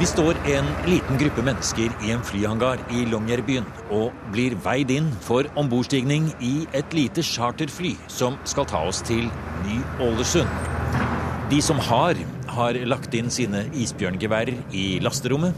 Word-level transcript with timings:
Vi 0.00 0.06
står 0.08 0.38
en 0.48 0.70
liten 0.88 1.18
gruppe 1.20 1.42
mennesker 1.44 1.92
i 2.02 2.10
en 2.14 2.22
flyhangar 2.24 2.80
i 2.90 3.04
Longyearbyen 3.12 3.66
og 3.92 4.16
blir 4.32 4.56
veid 4.64 4.90
inn 4.90 5.10
for 5.22 5.46
ombordstigning 5.60 6.30
i 6.40 6.54
et 6.72 6.96
lite 6.96 7.22
charterfly 7.22 7.92
som 8.10 8.38
skal 8.48 8.66
ta 8.72 8.80
oss 8.88 9.02
til 9.04 9.28
Ny-Ålesund. 9.66 10.48
De 11.52 11.60
som 11.60 11.76
har, 11.84 12.16
har 12.56 12.80
lagt 12.88 13.12
inn 13.18 13.28
sine 13.30 13.66
isbjørngeværer 13.76 14.56
i 14.72 14.86
lasterommet. 15.04 15.52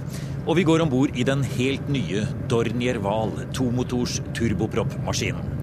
Og 0.44 0.58
vi 0.58 0.66
går 0.66 0.82
om 0.82 0.90
bord 0.90 1.14
i 1.14 1.24
den 1.24 1.46
helt 1.54 1.86
nye 1.88 2.26
Dornier 2.50 2.98
Wahl 3.06 3.38
tomotors 3.54 4.18
turboproppmaskinen. 4.36 5.53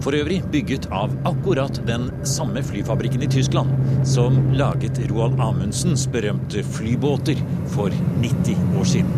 For 0.00 0.16
øvrig 0.16 0.40
bygget 0.52 0.88
av 0.96 1.12
akkurat 1.28 1.82
den 1.88 2.08
samme 2.24 2.62
flyfabrikken 2.64 3.22
i 3.26 3.30
Tyskland 3.30 3.74
som 4.08 4.38
laget 4.56 5.00
Roald 5.10 5.40
Amundsens 5.40 6.06
berømte 6.12 6.64
flybåter 6.64 7.40
for 7.74 7.92
90 8.22 8.78
år 8.80 8.88
siden. 8.94 9.12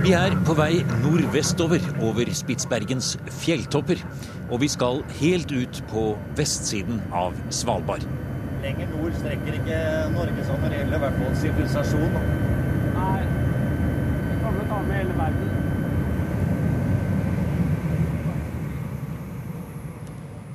Vi 0.00 0.14
er 0.16 0.32
på 0.48 0.54
vei 0.56 0.80
nordvestover 1.02 1.82
over 2.00 2.30
Spitsbergens 2.32 3.12
fjelltopper, 3.42 4.00
og 4.48 4.62
vi 4.62 4.68
skal 4.72 5.02
helt 5.18 5.52
ut 5.52 5.80
på 5.90 6.04
vestsiden 6.38 7.02
av 7.12 7.36
Svalbard. 7.52 8.06
Lenger 8.64 8.88
nord 8.94 9.12
strekker 9.20 9.58
ikke 9.58 9.80
Norge 10.14 10.46
sånn, 10.48 10.58
når 10.64 10.72
det 10.72 10.80
gjelder 10.80 10.96
i 10.96 11.02
hvert 11.04 11.20
fall 11.20 11.36
sivilisasjon. 11.42 12.16
Nei, 12.96 13.20
vi 14.30 14.40
kan 14.40 14.56
jo 14.56 14.59
ta 14.70 14.82
med 14.86 14.96
hele 15.02 15.18
verden. 15.18 15.50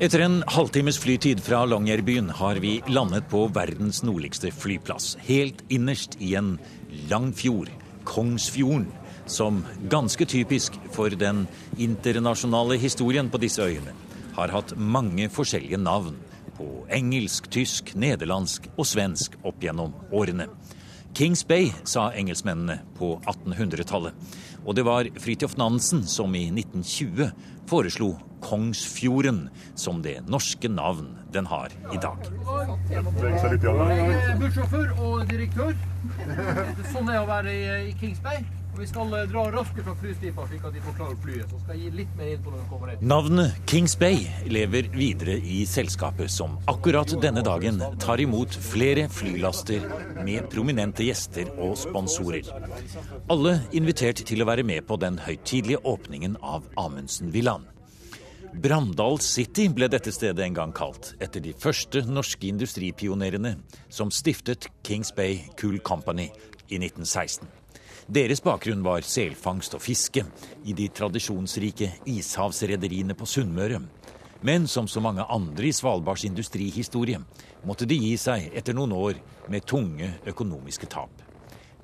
Etter 0.05 0.19
en 0.25 0.41
halvtimes 0.51 0.97
flytid 0.99 1.39
fra 1.39 1.61
Longyearbyen 1.65 2.29
har 2.35 2.59
vi 2.59 2.81
landet 2.91 3.29
på 3.31 3.45
verdens 3.55 4.01
nordligste 4.03 4.51
flyplass. 4.51 5.13
Helt 5.23 5.63
innerst 5.71 6.17
i 6.19 6.33
en 6.35 6.57
lang 7.09 7.31
fjord, 7.33 7.71
Kongsfjorden, 8.03 8.89
som 9.25 9.63
ganske 9.89 10.27
typisk 10.29 10.75
for 10.93 11.09
den 11.09 11.45
internasjonale 11.81 12.77
historien 12.77 13.31
på 13.31 13.39
disse 13.41 13.63
øyene, 13.63 13.95
har 14.35 14.51
hatt 14.51 14.75
mange 14.77 15.29
forskjellige 15.31 15.79
navn 15.79 16.19
på 16.59 16.67
engelsk, 16.93 17.47
tysk, 17.51 17.95
nederlandsk 17.95 18.67
og 18.75 18.85
svensk 18.87 19.39
opp 19.47 19.63
gjennom 19.63 19.95
årene. 20.11 20.51
Kings 21.15 21.47
Bay, 21.47 21.71
sa 21.87 22.09
engelskmennene 22.11 22.81
på 22.97 23.21
1800-tallet. 23.23 24.13
Og 24.65 24.75
det 24.77 24.85
var 24.85 25.09
Fridtjof 25.21 25.57
Nansen 25.61 26.03
som 26.09 26.33
i 26.35 26.47
1920 26.49 27.29
foreslo 27.69 28.15
Kongsfjorden 28.45 29.47
som 29.75 30.01
det 30.05 30.19
norske 30.29 30.69
navn 30.69 31.15
den 31.33 31.45
har 31.49 31.73
i 31.93 32.01
dag. 32.01 32.27
Er 32.91 34.37
bussjåfør 34.41 34.91
og 34.99 35.25
direktør. 35.31 35.73
Sånn 36.91 37.09
er 37.09 37.23
å 37.23 37.25
være 37.29 37.55
i, 37.55 37.65
i 37.89 37.97
Kings 38.01 38.21
Bay. 38.25 38.45
Og 38.75 38.81
vi 38.83 38.87
skal 38.89 39.13
eh, 39.15 39.27
dra 39.31 39.45
raskere 39.53 39.85
fra 39.87 39.93
flystripa, 39.95 40.43
slik 40.49 40.63
at 40.67 40.73
de 40.75 40.81
får 40.83 40.95
klare 40.97 41.15
flyet. 41.23 41.47
Så 41.47 41.59
skal 41.61 41.77
jeg 41.77 41.85
gi 41.85 41.99
litt 42.01 42.17
mer 42.19 42.31
info 42.33 42.51
når 42.51 42.59
vi 42.59 42.65
kommer 42.67 42.89
ned. 42.91 43.03
Navnet 43.07 43.59
Kings 43.71 43.95
Bay 43.95 44.25
lever 44.51 44.89
videre 44.91 45.37
i 45.39 45.61
selskapet 45.69 46.33
som 46.33 46.57
akkurat 46.67 47.13
denne 47.23 47.39
dagen 47.45 47.79
tar 48.03 48.19
imot 48.19 48.51
flere 48.65 49.07
flylaster 49.07 49.85
med 50.27 50.49
prominente 50.51 51.07
gjester 51.07 51.53
og 51.55 51.77
sponsorer. 51.79 52.49
Alle 53.31 53.53
invitert 53.71 54.19
til 54.27 54.43
å 54.43 54.45
være 54.49 54.54
med 54.63 54.87
på 54.87 54.95
den 55.01 55.17
høytidelige 55.19 55.81
åpningen 55.83 56.37
av 56.41 56.63
Amundsen-villaen. 56.77 57.65
Brandal 58.55 59.19
City 59.19 59.65
ble 59.67 59.89
dette 59.91 60.13
stedet 60.15 60.39
en 60.45 60.55
gang 60.55 60.71
kalt, 60.71 61.11
etter 61.19 61.43
de 61.43 61.51
første 61.59 62.05
norske 62.07 62.47
industripionerene 62.47 63.57
som 63.91 64.13
stiftet 64.13 64.69
Kings 64.87 65.11
Bay 65.15 65.41
Cool 65.59 65.81
Company 65.83 66.29
i 66.69 66.79
1916. 66.79 67.49
Deres 68.07 68.39
bakgrunn 68.45 68.85
var 68.85 69.03
selfangst 69.03 69.75
og 69.75 69.83
fiske 69.83 70.23
i 70.63 70.75
de 70.77 70.87
tradisjonsrike 70.93 71.89
ishavsrederiene 72.07 73.17
på 73.17 73.27
Sunnmøre. 73.27 73.81
Men 74.45 74.67
som 74.71 74.87
så 74.87 75.01
mange 75.01 75.25
andre 75.25 75.67
i 75.67 75.73
Svalbards 75.73 76.23
industrihistorie 76.23 77.19
måtte 77.65 77.89
de 77.89 77.97
gi 77.97 78.13
seg 78.21 78.51
etter 78.53 78.77
noen 78.77 78.93
år 78.93 79.19
med 79.49 79.65
tunge 79.67 80.13
økonomiske 80.29 80.87
tap. 80.95 81.25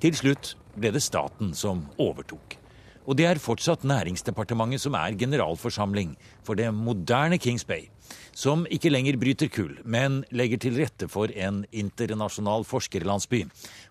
Til 0.00 0.16
slutt 0.16 0.54
ble 0.78 0.94
det 0.94 1.02
staten 1.02 1.52
som 1.58 1.84
overtok. 2.00 2.61
Og 3.02 3.18
det 3.18 3.26
er 3.26 3.40
fortsatt 3.42 3.86
Næringsdepartementet 3.88 4.84
som 4.84 4.94
er 4.94 5.16
generalforsamling 5.18 6.14
for 6.46 6.58
det 6.58 6.68
moderne 6.74 7.38
Kings 7.42 7.64
Bay, 7.66 7.88
som 8.32 8.62
ikke 8.70 8.92
lenger 8.92 9.18
bryter 9.20 9.50
kull, 9.52 9.74
men 9.84 10.22
legger 10.30 10.60
til 10.62 10.78
rette 10.78 11.08
for 11.10 11.32
en 11.34 11.64
internasjonal 11.72 12.66
forskerlandsby, 12.68 13.42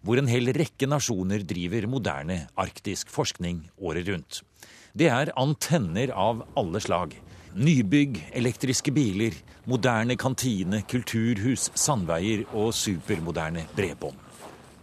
hvor 0.02 0.22
en 0.22 0.32
hel 0.32 0.54
rekke 0.56 0.88
nasjoner 0.88 1.44
driver 1.48 1.90
moderne 1.92 2.46
arktisk 2.56 3.12
forskning 3.12 3.66
året 3.82 4.08
rundt. 4.08 4.42
Det 4.96 5.08
er 5.12 5.34
antenner 5.40 6.12
av 6.16 6.46
alle 6.60 6.82
slag. 6.84 7.14
Nybygg, 7.52 8.18
elektriske 8.36 8.94
biler, 8.96 9.36
moderne 9.68 10.16
kantine, 10.20 10.82
kulturhus, 10.88 11.68
sandveier 11.76 12.46
og 12.56 12.72
supermoderne 12.76 13.68
bredbånd. 13.76 14.16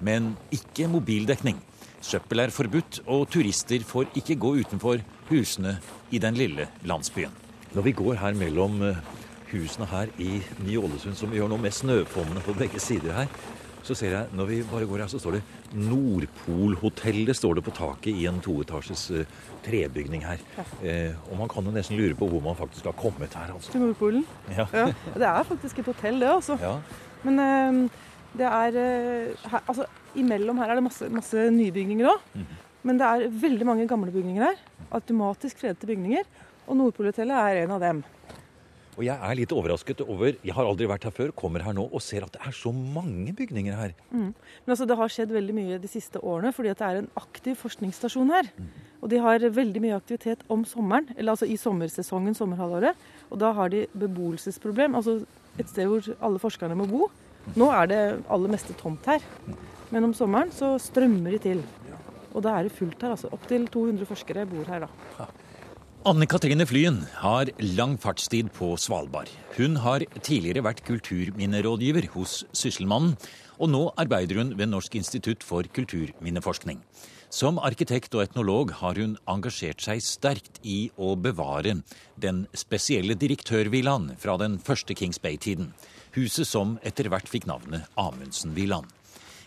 Men 0.05 0.35
ikke 0.55 0.89
mobildekning. 0.93 1.59
Søppel 2.01 2.45
er 2.45 2.55
forbudt, 2.55 3.01
og 3.11 3.27
turister 3.33 3.83
får 3.87 4.13
ikke 4.19 4.39
gå 4.39 4.55
utenfor 4.63 5.03
husene 5.31 5.79
i 6.15 6.21
den 6.23 6.39
lille 6.39 6.69
landsbyen. 6.87 7.35
Når 7.75 7.85
vi 7.85 7.93
går 7.99 8.19
her 8.21 8.37
mellom 8.39 8.79
eh, 8.87 9.01
husene 9.51 9.89
her 9.91 10.13
i 10.23 10.39
Ny-Ålesund, 10.63 11.19
som 11.19 11.33
vi 11.33 11.41
gjør 11.41 11.51
nå 11.53 11.59
med 11.61 11.75
snøfonnene 11.75 12.45
på 12.47 12.55
begge 12.57 12.81
sider 12.81 13.17
her, 13.17 13.33
så 13.83 13.97
ser 13.97 14.13
jeg, 14.13 14.31
når 14.37 14.49
vi 14.51 14.57
bare 14.69 14.87
går 14.89 15.03
her, 15.03 15.11
så 15.11 15.19
står 15.21 15.39
det 15.39 15.43
Nordpolhotellet 15.79 17.37
står 17.37 17.59
det 17.59 17.65
på 17.67 17.73
taket 17.77 18.11
i 18.13 18.27
en 18.29 18.41
toetasjes 18.45 19.05
eh, 19.17 19.37
trebygning 19.65 20.27
her. 20.29 20.43
Eh, 20.83 21.17
og 21.31 21.39
man 21.41 21.51
kan 21.51 21.67
jo 21.67 21.73
nesten 21.75 21.99
lure 21.99 22.17
på 22.19 22.29
hvor 22.31 22.45
man 22.45 22.59
faktisk 22.59 22.89
har 22.91 22.97
kommet 22.99 23.35
her, 23.35 23.55
altså. 23.55 23.73
Til 23.75 23.85
Nordpolen. 23.87 24.27
Ja. 24.53 24.69
Ja. 24.73 24.91
Det 25.15 25.29
er 25.31 25.49
faktisk 25.51 25.83
et 25.83 25.91
hotell, 25.91 26.21
det, 26.23 26.31
altså. 26.39 26.59
Ja. 26.63 26.77
Men 27.27 27.43
eh, 27.43 28.05
det 28.37 28.49
er 28.49 28.77
eh, 28.77 29.49
her, 29.49 29.63
Altså, 29.65 29.87
imellom 30.19 30.59
her 30.61 30.73
er 30.73 30.81
det 30.81 30.87
masse, 30.89 31.09
masse 31.13 31.49
nybygninger 31.55 32.11
òg. 32.11 32.29
Mm. 32.35 32.53
Men 32.89 33.01
det 33.01 33.09
er 33.09 33.41
veldig 33.43 33.67
mange 33.67 33.89
gamle 33.91 34.13
bygninger 34.15 34.45
her. 34.45 34.61
Automatisk 34.95 35.59
fredete 35.61 35.89
bygninger. 35.89 36.29
Og 36.69 36.77
Nordpolhotellet 36.77 37.35
er 37.35 37.65
en 37.65 37.75
av 37.77 37.83
dem. 37.83 38.05
Og 38.99 39.05
jeg 39.07 39.15
er 39.15 39.37
litt 39.39 39.53
overrasket 39.55 40.01
over 40.03 40.33
Jeg 40.43 40.55
har 40.57 40.67
aldri 40.67 40.89
vært 40.91 41.05
her 41.07 41.15
før, 41.15 41.31
kommer 41.31 41.63
her 41.63 41.75
nå 41.77 41.85
og 41.87 42.03
ser 42.03 42.25
at 42.27 42.35
det 42.35 42.41
er 42.43 42.55
så 42.57 42.73
mange 42.75 43.31
bygninger 43.39 43.77
her. 43.79 43.93
Men 44.11 44.75
altså, 44.75 44.89
det 44.91 44.97
har 44.99 45.13
skjedd 45.15 45.35
veldig 45.37 45.55
mye 45.55 45.79
de 45.79 45.91
siste 45.91 46.19
årene, 46.19 46.51
fordi 46.55 46.73
at 46.73 46.81
det 46.81 46.89
er 46.89 47.01
en 47.03 47.11
aktiv 47.21 47.55
forskningsstasjon 47.61 48.35
her. 48.35 48.51
Og 48.99 49.13
de 49.13 49.21
har 49.23 49.47
veldig 49.55 49.85
mye 49.85 50.01
aktivitet 50.01 50.43
om 50.51 50.65
sommeren, 50.67 51.07
eller 51.15 51.37
altså 51.37 51.47
i 51.47 51.55
sommersesongen, 51.61 52.35
sommerhalvåret. 52.35 52.99
Og 53.31 53.39
da 53.39 53.53
har 53.55 53.71
de 53.71 53.87
beboelsesproblem, 53.95 54.99
altså 54.99 55.21
et 55.59 55.71
sted 55.71 55.87
hvor 55.87 56.11
alle 56.19 56.43
forskerne 56.43 56.79
må 56.79 56.91
bo. 56.91 57.07
Nå 57.57 57.71
er 57.73 57.89
det 57.91 58.03
aller 58.29 58.53
meste 58.53 58.77
tomt 58.79 59.07
her, 59.09 59.25
men 59.93 60.05
om 60.05 60.15
sommeren 60.17 60.53
så 60.53 60.75
strømmer 60.83 61.37
de 61.37 61.43
til. 61.47 61.63
Og 62.35 62.45
da 62.45 62.59
er 62.59 62.69
det 62.69 62.77
fullt 62.77 63.01
her, 63.03 63.15
altså. 63.17 63.31
Opptil 63.33 63.67
200 63.73 64.09
forskere 64.09 64.45
bor 64.49 64.69
her 64.69 64.85
da. 64.85 65.29
Anne 66.07 66.29
Katrine 66.31 66.65
Flyen 66.69 67.01
har 67.21 67.51
lang 67.59 67.97
fartstid 68.01 68.53
på 68.55 68.71
Svalbard. 68.79 69.31
Hun 69.57 69.81
har 69.83 70.05
tidligere 70.23 70.63
vært 70.65 70.85
kulturminnerådgiver 70.87 72.07
hos 72.15 72.45
Sysselmannen, 72.55 73.17
og 73.59 73.73
nå 73.73 73.81
arbeider 73.99 74.39
hun 74.39 74.53
ved 74.59 74.71
Norsk 74.71 74.95
institutt 75.01 75.43
for 75.43 75.67
kulturminneforskning. 75.75 76.79
Som 77.35 77.59
arkitekt 77.61 78.15
og 78.17 78.23
etnolog 78.23 78.71
har 78.79 78.97
hun 78.97 79.19
engasjert 79.29 79.83
seg 79.85 80.01
sterkt 80.01 80.63
i 80.65 80.87
å 80.97 81.13
bevare 81.19 81.75
den 82.17 82.47
spesielle 82.57 83.19
direktørvillaen 83.19 84.15
fra 84.23 84.39
den 84.41 84.57
første 84.65 84.97
Kings 84.97 85.19
Bay-tiden. 85.21 85.75
Huset 86.19 86.49
som 86.49 86.79
etter 86.83 87.07
hvert 87.13 87.29
fikk 87.31 87.47
navnet 87.47 87.87
Amundsen-villaen. 87.99 88.89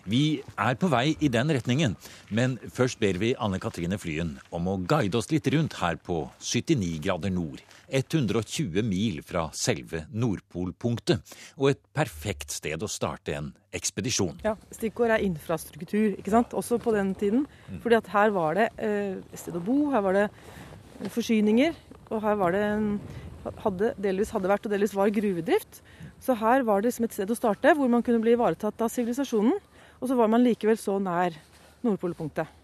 Vi 0.09 0.41
er 0.57 0.77
på 0.81 0.87
vei 0.89 1.11
i 1.21 1.29
den 1.29 1.51
retningen, 1.53 1.93
men 2.33 2.55
først 2.73 2.97
ber 3.01 3.19
vi 3.21 3.35
Anne 3.37 3.59
Katrine 3.61 3.99
Flyen 4.01 4.31
om 4.49 4.69
å 4.71 4.79
guide 4.89 5.19
oss 5.19 5.29
litt 5.29 5.45
rundt 5.53 5.75
her 5.77 5.99
på 6.01 6.23
79 6.41 6.95
grader 7.03 7.33
nord. 7.33 7.61
120 7.91 8.81
mil 8.87 9.19
fra 9.27 9.49
selve 9.53 10.05
Nordpolpunktet, 10.15 11.35
og 11.59 11.73
et 11.73 11.81
perfekt 11.93 12.55
sted 12.55 12.81
å 12.81 12.89
starte 12.89 13.35
en 13.35 13.51
ekspedisjon. 13.75 14.39
Ja, 14.47 14.55
Stikkord 14.73 15.13
er 15.13 15.25
infrastruktur, 15.27 16.15
ikke 16.15 16.33
sant? 16.33 16.55
også 16.57 16.79
på 16.81 16.95
den 16.95 17.13
tiden. 17.19 17.45
Fordi 17.83 17.99
at 17.99 18.09
her 18.15 18.31
var 18.33 18.57
det 18.57 18.69
eh, 18.81 19.19
et 19.19 19.43
sted 19.43 19.59
å 19.59 19.63
bo, 19.65 19.91
her 19.93 20.07
var 20.07 20.17
det 20.17 20.29
forsyninger, 21.11 21.75
og 22.09 22.23
her 22.23 22.39
var 22.39 22.55
det 22.55 22.63
en, 22.71 22.87
hadde, 23.61 23.93
delvis 24.01 24.33
hadde 24.33 24.49
vært 24.49 24.65
og 24.65 24.73
delvis 24.73 24.95
var 24.97 25.13
gruvedrift. 25.13 25.83
Så 26.21 26.37
her 26.37 26.61
var 26.61 26.81
det 26.81 26.91
liksom 26.91 27.07
et 27.07 27.15
sted 27.15 27.31
å 27.33 27.37
starte 27.37 27.73
hvor 27.77 27.89
man 27.89 28.03
kunne 28.05 28.21
bli 28.21 28.35
ivaretatt 28.37 28.81
av 28.85 28.91
sivilisasjonen. 28.93 29.57
Og 30.01 30.09
så 30.09 30.17
var 30.17 30.29
man 30.29 30.43
likevel 30.45 30.77
så 30.77 30.99
nær 31.01 31.33
Nordpolpunktet. 31.81 32.57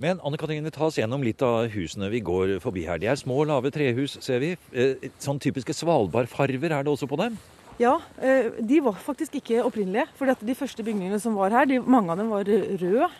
Men 0.00 0.20
Anne 0.24 0.38
Katrine, 0.40 0.70
ta 0.72 0.86
oss 0.86 0.96
gjennom 0.96 1.20
litt 1.26 1.42
av 1.44 1.66
husene 1.74 2.08
vi 2.08 2.22
går 2.24 2.54
forbi 2.62 2.86
her. 2.86 3.00
De 3.02 3.10
er 3.10 3.18
små, 3.20 3.42
lave 3.44 3.68
trehus, 3.74 4.14
ser 4.24 4.40
vi. 4.40 4.54
Eh, 4.72 5.10
Sånn 5.20 5.40
typiske 5.42 5.74
Svalbardfarver 5.76 6.72
er 6.72 6.86
det 6.86 6.92
også 6.92 7.08
på 7.10 7.18
dem? 7.20 7.36
Ja, 7.80 7.98
eh, 8.16 8.48
de 8.64 8.78
var 8.84 8.96
faktisk 8.96 9.36
ikke 9.40 9.60
opprinnelige. 9.66 10.06
For 10.16 10.30
de 10.30 10.56
første 10.56 10.86
bygningene 10.86 11.20
som 11.20 11.36
var 11.36 11.52
her, 11.52 11.68
de, 11.68 11.82
mange 11.84 12.14
av 12.14 12.22
dem 12.22 12.30
var 12.32 12.48
røde, 12.48 13.10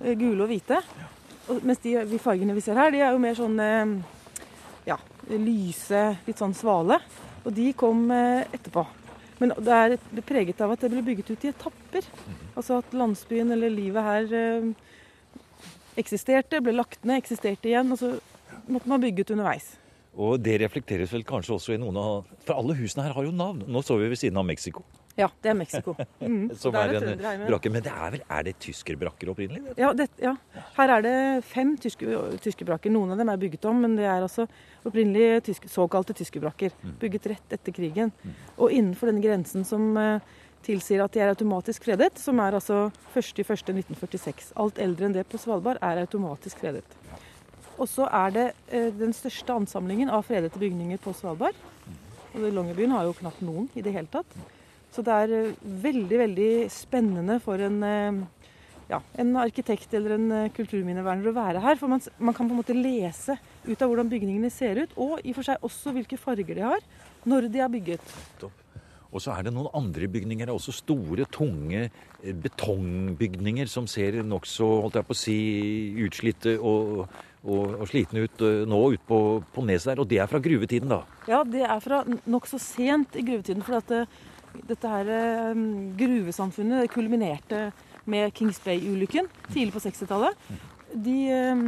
eh, 0.00 0.14
gule 0.14 0.46
og 0.46 0.48
hvite. 0.48 0.80
Mens 1.60 1.82
de, 1.84 1.98
de, 2.08 2.22
fargene 2.22 2.56
vi 2.56 2.64
ser 2.64 2.80
her, 2.80 2.94
de 2.94 3.02
er 3.02 3.12
jo 3.12 3.20
mer 3.20 3.36
sånn 3.36 3.60
ja, 4.88 4.96
lyse, 5.32 6.02
litt 6.26 6.40
sånn 6.40 6.56
svale. 6.56 7.00
Og 7.44 7.52
de 7.56 7.72
kom 7.76 8.06
etterpå. 8.12 8.84
Men 9.38 9.54
det 9.54 9.74
er, 9.74 9.96
preget 10.26 10.60
av 10.64 10.74
at 10.74 10.82
det 10.82 10.90
ble 10.92 11.04
bygget 11.06 11.32
ut 11.32 11.44
i 11.46 11.52
etapper. 11.52 12.06
Altså 12.58 12.80
at 12.82 12.94
landsbyen 12.96 13.54
eller 13.54 13.70
livet 13.70 14.02
her 14.02 14.72
eksisterte, 15.98 16.62
ble 16.62 16.74
lagt 16.74 17.04
ned, 17.06 17.20
eksisterte 17.22 17.70
igjen. 17.70 17.92
Og 17.94 18.00
så 18.00 18.14
måtte 18.70 18.90
man 18.90 19.02
bygge 19.02 19.24
ut 19.24 19.34
underveis. 19.36 19.72
Og 20.18 20.40
det 20.42 20.56
reflekteres 20.62 21.12
vel 21.14 21.26
kanskje 21.26 21.54
også 21.54 21.76
i 21.76 21.78
noen 21.78 21.98
av 22.00 22.30
For 22.46 22.58
alle 22.58 22.74
husene 22.78 23.04
her 23.06 23.14
har 23.14 23.28
jo 23.28 23.34
navn. 23.34 23.62
Nå 23.70 23.82
står 23.86 24.02
vi 24.02 24.10
ved 24.14 24.20
siden 24.20 24.40
av 24.40 24.48
Mexico. 24.48 24.82
Ja, 25.18 25.26
det 25.42 25.50
er 25.50 25.56
Mexico. 25.58 25.94
Mm. 26.20 26.50
Som 26.62 26.76
er, 26.78 26.94
er 26.94 27.06
en 27.10 27.46
brakke. 27.48 27.72
Men 27.74 27.82
det 27.82 27.92
er 27.92 28.12
vel 28.14 28.22
er 28.22 28.44
det 28.46 28.54
tyskerbrakker 28.62 29.32
opprinnelig? 29.32 29.74
Ja, 29.80 29.90
det, 29.96 30.08
ja, 30.22 30.36
her 30.76 30.92
er 30.94 31.04
det 31.04 31.14
fem 31.48 31.72
tyske, 31.80 32.18
tyskerbrakker. 32.44 32.92
Noen 32.94 33.14
av 33.14 33.22
dem 33.22 33.32
er 33.32 33.40
bygget 33.40 33.66
om, 33.70 33.80
men 33.82 33.96
det 33.98 34.06
er 34.06 34.22
altså 34.22 34.46
opprinnelig 34.86 35.42
tyske, 35.48 35.70
såkalte 35.72 36.14
tyskerbrakker. 36.18 36.76
Mm. 36.82 36.92
Bygget 37.02 37.26
rett 37.34 37.56
etter 37.58 37.74
krigen. 37.74 38.12
Mm. 38.22 38.36
Og 38.56 38.76
innenfor 38.76 39.10
denne 39.10 39.24
grensen 39.24 39.66
som 39.66 39.90
uh, 39.98 40.38
tilsier 40.66 41.02
at 41.02 41.14
de 41.14 41.22
er 41.24 41.32
automatisk 41.32 41.88
fredet, 41.88 42.12
som 42.22 42.38
er 42.44 42.58
altså 42.58 42.86
1.1.1946. 43.14 44.52
Alt 44.58 44.78
eldre 44.82 45.08
enn 45.08 45.16
det 45.16 45.26
på 45.30 45.40
Svalbard 45.40 45.80
er 45.82 46.04
automatisk 46.04 46.62
fredet. 46.62 46.86
Og 47.78 47.86
så 47.90 48.06
er 48.10 48.34
det 48.34 48.46
eh, 48.74 48.90
den 48.94 49.14
største 49.14 49.54
ansamlingen 49.54 50.10
av 50.10 50.24
fredete 50.26 50.58
bygninger 50.58 50.98
på 51.02 51.14
Svalbard. 51.14 51.58
Og 52.34 52.46
Longyearbyen 52.52 52.94
har 52.94 53.06
jo 53.06 53.18
knapt 53.18 53.42
noen 53.42 53.68
i 53.78 53.82
det 53.82 53.94
hele 53.94 54.10
tatt. 54.10 54.38
Så 54.94 55.04
det 55.04 55.14
er 55.14 55.34
eh, 55.36 55.56
veldig, 55.84 56.20
veldig 56.24 56.50
spennende 56.72 57.38
for 57.44 57.60
en, 57.62 57.78
eh, 57.84 58.52
ja, 58.90 59.00
en 59.20 59.34
arkitekt 59.40 59.92
eller 59.94 60.16
en 60.16 60.28
eh, 60.34 60.52
kulturminneverner 60.56 61.30
å 61.30 61.36
være 61.36 61.64
her. 61.64 61.80
For 61.80 61.92
man, 61.92 62.02
man, 62.18 62.36
kan 62.36 62.48
på 62.48 62.56
en 62.56 62.62
måte 62.62 62.76
lese 62.76 63.38
ut 63.68 63.76
av 63.76 63.90
hvordan 63.90 64.10
bygningene 64.12 64.52
ser 64.52 64.84
ut, 64.84 64.96
og 64.96 65.18
i 65.22 65.34
og 65.34 65.40
for 65.40 65.50
seg 65.50 65.68
også 65.68 65.94
hvilke 65.96 66.20
farger 66.20 66.56
de 66.56 66.66
har 66.66 66.88
når 67.28 67.50
de 67.52 67.62
er 67.62 67.72
bygget. 67.72 68.16
Og 69.08 69.22
så 69.24 69.32
er 69.32 69.46
det 69.46 69.54
noen 69.56 69.70
andre 69.76 70.04
bygninger, 70.12 70.50
også 70.52 70.74
store, 70.82 71.24
tunge 71.32 71.86
betongbygninger 72.44 73.70
som 73.70 73.86
ser 73.88 74.18
nokså 74.20 74.66
holdt 74.82 74.98
jeg 74.98 75.08
på 75.08 75.16
å 75.16 75.20
si, 75.22 75.38
utslitte 76.04 76.58
og 76.60 77.08
og, 77.46 77.74
og 77.78 77.84
slitne 77.88 78.24
ut 78.26 78.42
nå 78.68 78.80
ut 78.94 79.04
på, 79.06 79.18
på 79.54 79.64
neset 79.66 79.92
der. 79.92 80.02
Og 80.02 80.08
det 80.10 80.18
er 80.22 80.30
fra 80.30 80.40
gruvetiden, 80.42 80.90
da? 80.90 81.02
Ja, 81.30 81.44
det 81.46 81.64
er 81.64 81.78
fra 81.84 82.02
nokså 82.26 82.60
sent 82.62 83.18
i 83.18 83.24
gruvetiden. 83.26 83.64
For 83.66 83.78
at 83.78 83.92
det, 83.92 84.04
dette 84.68 84.92
her 84.92 85.10
um, 85.52 85.66
gruvesamfunnet 85.98 86.84
det 86.84 86.92
kulminerte 86.92 87.68
med 88.08 88.32
Kings 88.36 88.60
Bay-ulykken 88.64 89.28
tidlig 89.50 89.74
på 89.74 89.82
60-tallet. 89.84 90.48
De 90.94 91.16
um, 91.52 91.64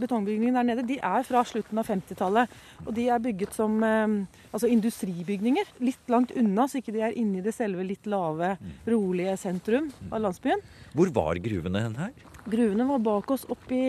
betongbygningene 0.00 0.58
der 0.60 0.68
nede 0.68 0.86
de 0.88 0.98
er 1.02 1.24
fra 1.26 1.42
slutten 1.46 1.80
av 1.80 1.88
50-tallet. 1.90 2.52
Og 2.86 2.92
de 2.96 3.06
er 3.10 3.22
bygget 3.22 3.56
som 3.56 3.78
um, 3.82 4.18
altså 4.50 4.70
industribygninger. 4.70 5.72
Litt 5.84 6.12
langt 6.12 6.34
unna, 6.38 6.68
så 6.68 6.80
ikke 6.80 6.94
de 6.96 7.04
er 7.06 7.16
inni 7.18 7.42
det 7.44 7.54
selve 7.56 7.84
litt 7.86 8.06
lave, 8.10 8.54
rolige 8.88 9.36
sentrum 9.40 9.90
av 10.10 10.22
landsbyen. 10.26 10.62
Hvor 10.96 11.12
var 11.16 11.40
gruvene 11.42 11.84
hen 11.86 11.98
her? 12.00 12.14
Gruvene 12.50 12.86
var 12.88 13.02
bak 13.04 13.34
oss 13.34 13.44
oppi 13.52 13.82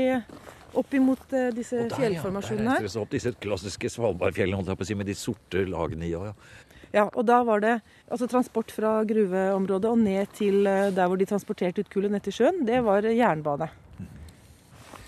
opp 0.78 0.94
imot 0.96 1.34
uh, 1.36 1.50
disse 1.56 1.84
der, 1.84 1.96
fjellformasjonene 2.00 2.76
her. 2.78 2.86
Ja, 2.86 2.92
der 2.92 3.02
opp 3.04 3.12
disse 3.12 3.34
klassiske 3.44 3.92
Svalbardfjellene 3.92 4.78
si, 4.88 4.96
med 4.96 5.10
de 5.10 5.16
sorte 5.20 5.66
lagene 5.68 6.08
i. 6.08 6.14
Ja, 6.14 6.32
ja. 6.32 6.70
Ja, 6.92 7.08
og 7.08 7.24
da 7.28 7.42
var 7.48 7.64
det 7.64 7.78
altså 8.12 8.28
transport 8.28 8.72
fra 8.76 9.00
gruveområdet 9.08 9.92
og 9.92 10.02
ned 10.02 10.34
til 10.38 10.66
uh, 10.68 10.90
der 10.96 11.08
hvor 11.08 11.20
de 11.20 11.30
transporterte 11.30 11.86
ut 11.86 11.94
kullet 11.94 12.12
ned 12.12 12.26
til 12.26 12.36
sjøen. 12.42 12.66
Det 12.68 12.82
var 12.86 13.08
jernbane. 13.08 13.70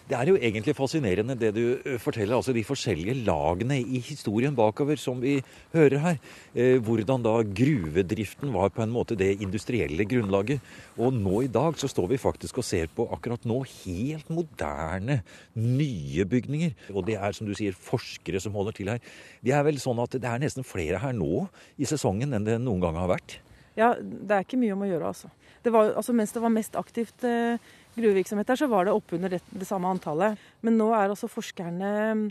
Det 0.04 0.18
er 0.20 0.28
jo 0.28 0.36
egentlig 0.36 0.74
fascinerende 0.76 1.36
det 1.40 1.54
du 1.56 1.64
forteller, 2.04 2.36
altså 2.36 2.52
de 2.52 2.66
forskjellige 2.68 3.22
lagene 3.24 3.78
i 3.80 4.02
historien 4.04 4.52
bakover 4.56 5.00
som 5.00 5.22
vi 5.24 5.38
hører 5.72 6.02
her. 6.04 6.18
Eh, 6.52 6.76
hvordan 6.84 7.24
da 7.24 7.38
gruvedriften 7.48 8.52
var 8.52 8.74
på 8.76 8.84
en 8.84 8.92
måte 8.92 9.16
det 9.16 9.38
industrielle 9.40 10.04
grunnlaget. 10.04 10.60
Og 11.00 11.16
nå 11.16 11.46
i 11.46 11.52
dag 11.52 11.80
så 11.80 11.88
står 11.88 12.10
vi 12.12 12.20
faktisk 12.20 12.60
og 12.60 12.68
ser 12.68 12.92
på 12.92 13.06
akkurat 13.16 13.48
nå 13.48 13.62
helt 13.64 14.28
moderne, 14.28 15.22
nye 15.56 16.28
bygninger. 16.28 16.76
Og 16.92 17.08
det 17.08 17.16
er 17.16 17.32
som 17.32 17.48
du 17.48 17.56
sier 17.56 17.72
forskere 17.72 18.44
som 18.44 18.60
holder 18.60 18.76
til 18.76 18.92
her. 18.92 19.00
Det 19.40 19.56
er 19.56 19.64
vel 19.64 19.80
sånn 19.80 20.04
at 20.04 20.20
det 20.20 20.28
er 20.28 20.44
nesten 20.44 20.68
flere 20.68 21.00
her 21.00 21.16
nå 21.16 21.46
i 21.80 21.88
sesongen 21.88 22.36
enn 22.36 22.50
det 22.50 22.60
noen 22.60 22.84
gang 22.84 23.00
har 23.00 23.08
vært? 23.16 23.40
Ja, 23.80 23.94
det 23.96 24.36
er 24.36 24.44
ikke 24.44 24.60
mye 24.60 24.76
om 24.76 24.84
å 24.84 24.92
gjøre, 24.92 25.14
altså. 25.16 25.32
Det 25.64 25.72
var, 25.72 25.94
altså 25.96 26.12
mens 26.12 26.34
det 26.36 26.42
var 26.44 26.52
mest 26.52 26.76
aktivt 26.76 27.24
eh, 27.24 27.72
gruvevirksomhet 27.96 28.50
der, 28.50 28.60
så 28.60 28.70
var 28.72 28.88
det 28.88 28.96
oppunder 28.96 29.36
det, 29.36 29.42
det 29.54 29.68
samme 29.68 29.92
antallet. 29.92 30.40
Men 30.66 30.78
nå 30.80 30.90
er 30.94 31.10
altså 31.10 31.30
forskerne 31.32 31.92
mm, 32.20 32.24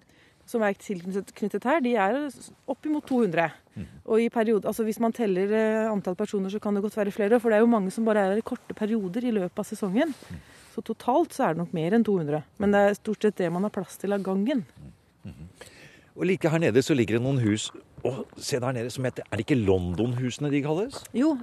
som 0.48 0.64
er 0.66 0.78
tilknyttet 0.78 1.66
her, 1.68 1.82
de 1.84 1.94
er 1.96 2.18
oppimot 2.70 3.06
200. 3.08 3.52
Mm. 3.74 3.86
Og 4.04 4.20
i 4.20 4.30
periode, 4.32 4.66
altså 4.68 4.84
hvis 4.84 5.00
man 5.00 5.14
teller 5.16 5.52
eh, 5.56 5.90
antall 5.90 6.16
personer, 6.18 6.52
så 6.52 6.60
kan 6.60 6.74
det 6.76 6.82
godt 6.84 6.98
være 6.98 7.14
flere. 7.14 7.38
For 7.40 7.52
det 7.52 7.60
er 7.60 7.64
jo 7.64 7.70
mange 7.72 7.92
som 7.94 8.06
bare 8.08 8.24
er 8.24 8.34
her 8.34 8.42
i 8.42 8.46
korte 8.46 8.76
perioder 8.76 9.28
i 9.28 9.34
løpet 9.34 9.62
av 9.62 9.68
sesongen. 9.68 10.12
Mm. 10.12 10.42
Så 10.74 10.84
totalt 10.84 11.36
så 11.36 11.46
er 11.46 11.54
det 11.54 11.62
nok 11.62 11.76
mer 11.76 11.96
enn 11.96 12.04
200. 12.06 12.42
Men 12.62 12.74
det 12.74 12.82
er 12.82 12.98
stort 12.98 13.24
sett 13.24 13.38
det 13.40 13.52
man 13.52 13.68
har 13.68 13.74
plass 13.74 13.98
til 14.00 14.16
av 14.16 14.24
gangen. 14.24 14.64
Og 16.12 16.26
like 16.28 16.50
her 16.52 16.60
nede 16.60 16.82
så 16.84 16.94
ligger 16.96 17.16
det 17.16 17.24
noen 17.24 17.40
hus 17.40 17.70
og 18.04 18.24
se 18.36 18.58
der 18.60 18.74
nede 18.74 18.90
som 18.92 19.06
heter 19.06 19.24
Er 19.30 19.38
det 19.38 19.46
ikke 19.46 19.62
London-husene 19.62 20.50
de 20.52 20.60
kalles? 20.64 20.98
Jo, 21.16 21.36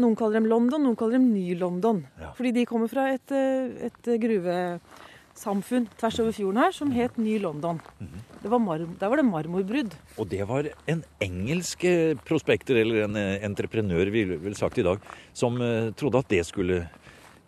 noen 0.00 0.16
kaller 0.18 0.40
dem 0.40 0.48
London, 0.50 0.82
noen 0.82 0.96
kaller 0.98 1.20
dem 1.20 1.28
Ny-London. 1.34 2.02
Ja. 2.20 2.32
Fordi 2.38 2.54
de 2.56 2.64
kommer 2.66 2.90
fra 2.90 3.10
et, 3.12 3.34
eh, 3.36 3.90
et 3.90 4.10
gruvesamfunn 4.22 5.86
tvers 6.00 6.20
over 6.24 6.32
fjorden 6.32 6.62
her 6.62 6.72
som 6.72 6.90
het 6.90 7.18
Ny-London. 7.18 7.80
Mm 8.00 8.08
-hmm. 8.08 8.98
Der 8.98 9.08
var 9.08 9.16
det 9.16 9.24
marmorbrudd. 9.24 9.94
Og 10.18 10.28
det 10.28 10.48
var 10.48 10.68
en 10.86 11.04
engelsk 11.20 11.84
eh, 11.84 12.16
prospekter, 12.24 12.76
eller 12.76 13.04
en 13.04 13.16
entreprenør, 13.16 14.10
ville 14.10 14.36
vel 14.42 14.54
sagt 14.54 14.78
i 14.78 14.82
dag, 14.82 14.98
som 15.34 15.58
trodde 15.96 16.18
at 16.18 16.28
det 16.28 16.46
skulle 16.46 16.88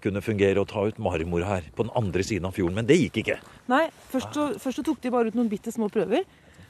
kunne 0.02 0.20
fungere 0.20 0.60
å 0.60 0.66
ta 0.66 0.86
ut 0.86 0.98
marmor 0.98 1.44
her 1.44 1.62
på 1.74 1.82
den 1.82 1.92
andre 1.96 2.22
siden 2.22 2.46
av 2.46 2.52
fjorden. 2.52 2.74
Men 2.74 2.86
det 2.86 2.96
gikk 2.96 3.16
ikke. 3.16 3.38
Nei, 3.68 3.88
først 4.10 4.34
så, 4.34 4.58
først 4.58 4.76
så 4.76 4.84
tok 4.84 5.00
de 5.00 5.10
bare 5.10 5.26
ut 5.26 5.34
noen 5.34 5.48
bitte 5.48 5.72
små 5.72 5.88
prøver 5.88 6.24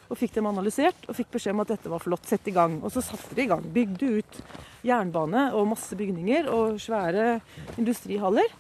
og 0.09 0.17
fikk 0.17 0.39
dem 0.39 0.49
analysert 0.49 1.05
og 1.09 1.17
fikk 1.17 1.35
beskjed 1.37 1.57
om 1.57 1.63
at 1.65 1.75
dette 1.75 1.93
var 1.93 2.03
flott, 2.03 2.25
sett 2.29 2.49
i 2.49 2.55
gang. 2.57 2.79
Og 2.83 2.93
så 2.95 3.03
satte 3.05 3.37
de 3.37 3.45
i 3.45 3.51
gang. 3.51 3.65
Bygde 3.75 4.09
ut 4.19 4.41
jernbane 4.87 5.51
og 5.57 5.69
masse 5.75 5.97
bygninger 5.99 6.49
og 6.53 6.79
svære 6.81 7.39
industrihaller. 7.77 8.55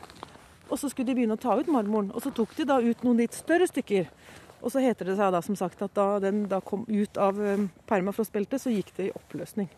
Og 0.68 0.76
så 0.76 0.90
skulle 0.92 1.08
de 1.08 1.16
begynne 1.16 1.38
å 1.38 1.40
ta 1.40 1.56
ut 1.56 1.70
marmoren. 1.72 2.12
Og 2.12 2.24
så 2.24 2.32
tok 2.36 2.52
de 2.58 2.68
da 2.68 2.76
ut 2.84 3.04
noen 3.06 3.22
litt 3.22 3.36
større 3.36 3.68
stykker. 3.70 4.10
Og 4.58 4.74
så 4.74 4.82
heter 4.82 5.08
det 5.08 5.16
seg 5.16 5.32
da 5.32 5.40
som 5.44 5.56
sagt 5.56 5.82
at 5.86 5.94
da 5.96 6.18
den 6.22 6.44
da 6.50 6.60
kom 6.60 6.84
ut 6.88 7.20
av 7.20 7.38
um, 7.38 7.68
permafrostbeltet, 7.88 8.60
så 8.60 8.72
gikk 8.74 8.92
det 8.96 9.08
i 9.08 9.14
oppløsning. 9.14 9.70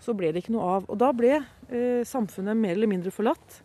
Så 0.00 0.14
ble 0.16 0.30
det 0.32 0.44
ikke 0.44 0.54
noe 0.54 0.78
av. 0.78 0.88
Og 0.88 1.00
da 1.00 1.10
ble 1.16 1.36
eh, 1.36 2.02
samfunnet 2.06 2.56
mer 2.56 2.76
eller 2.76 2.90
mindre 2.90 3.12
forlatt. 3.14 3.60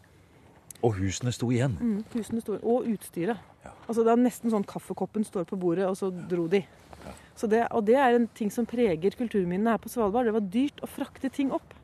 Og 0.79 0.95
husene 0.95 1.31
sto 1.35 1.49
igjen? 1.51 1.75
Mm, 1.79 2.03
husene 2.15 2.43
sto, 2.43 2.55
Og 2.63 2.87
utstyret. 2.87 3.39
Ja. 3.65 3.73
Altså 3.87 4.05
Det 4.07 4.13
er 4.13 4.21
nesten 4.23 4.53
sånn 4.53 4.67
kaffekoppen 4.67 5.25
står 5.27 5.47
på 5.49 5.59
bordet, 5.59 5.89
og 5.89 5.97
så 5.99 6.07
dro 6.09 6.47
de. 6.51 6.63
Det, 7.47 7.61
og 7.71 7.85
det 7.87 7.95
er 7.95 8.17
en 8.17 8.27
ting 8.35 8.51
som 8.51 8.67
preger 8.67 9.15
kulturminnene 9.15 9.75
her 9.75 9.79
på 9.79 9.91
Svalbard. 9.91 10.27
Det 10.27 10.35
var 10.35 10.49
dyrt 10.51 10.81
å 10.83 10.89
frakte 10.89 11.31
ting 11.31 11.53
opp. 11.55 11.75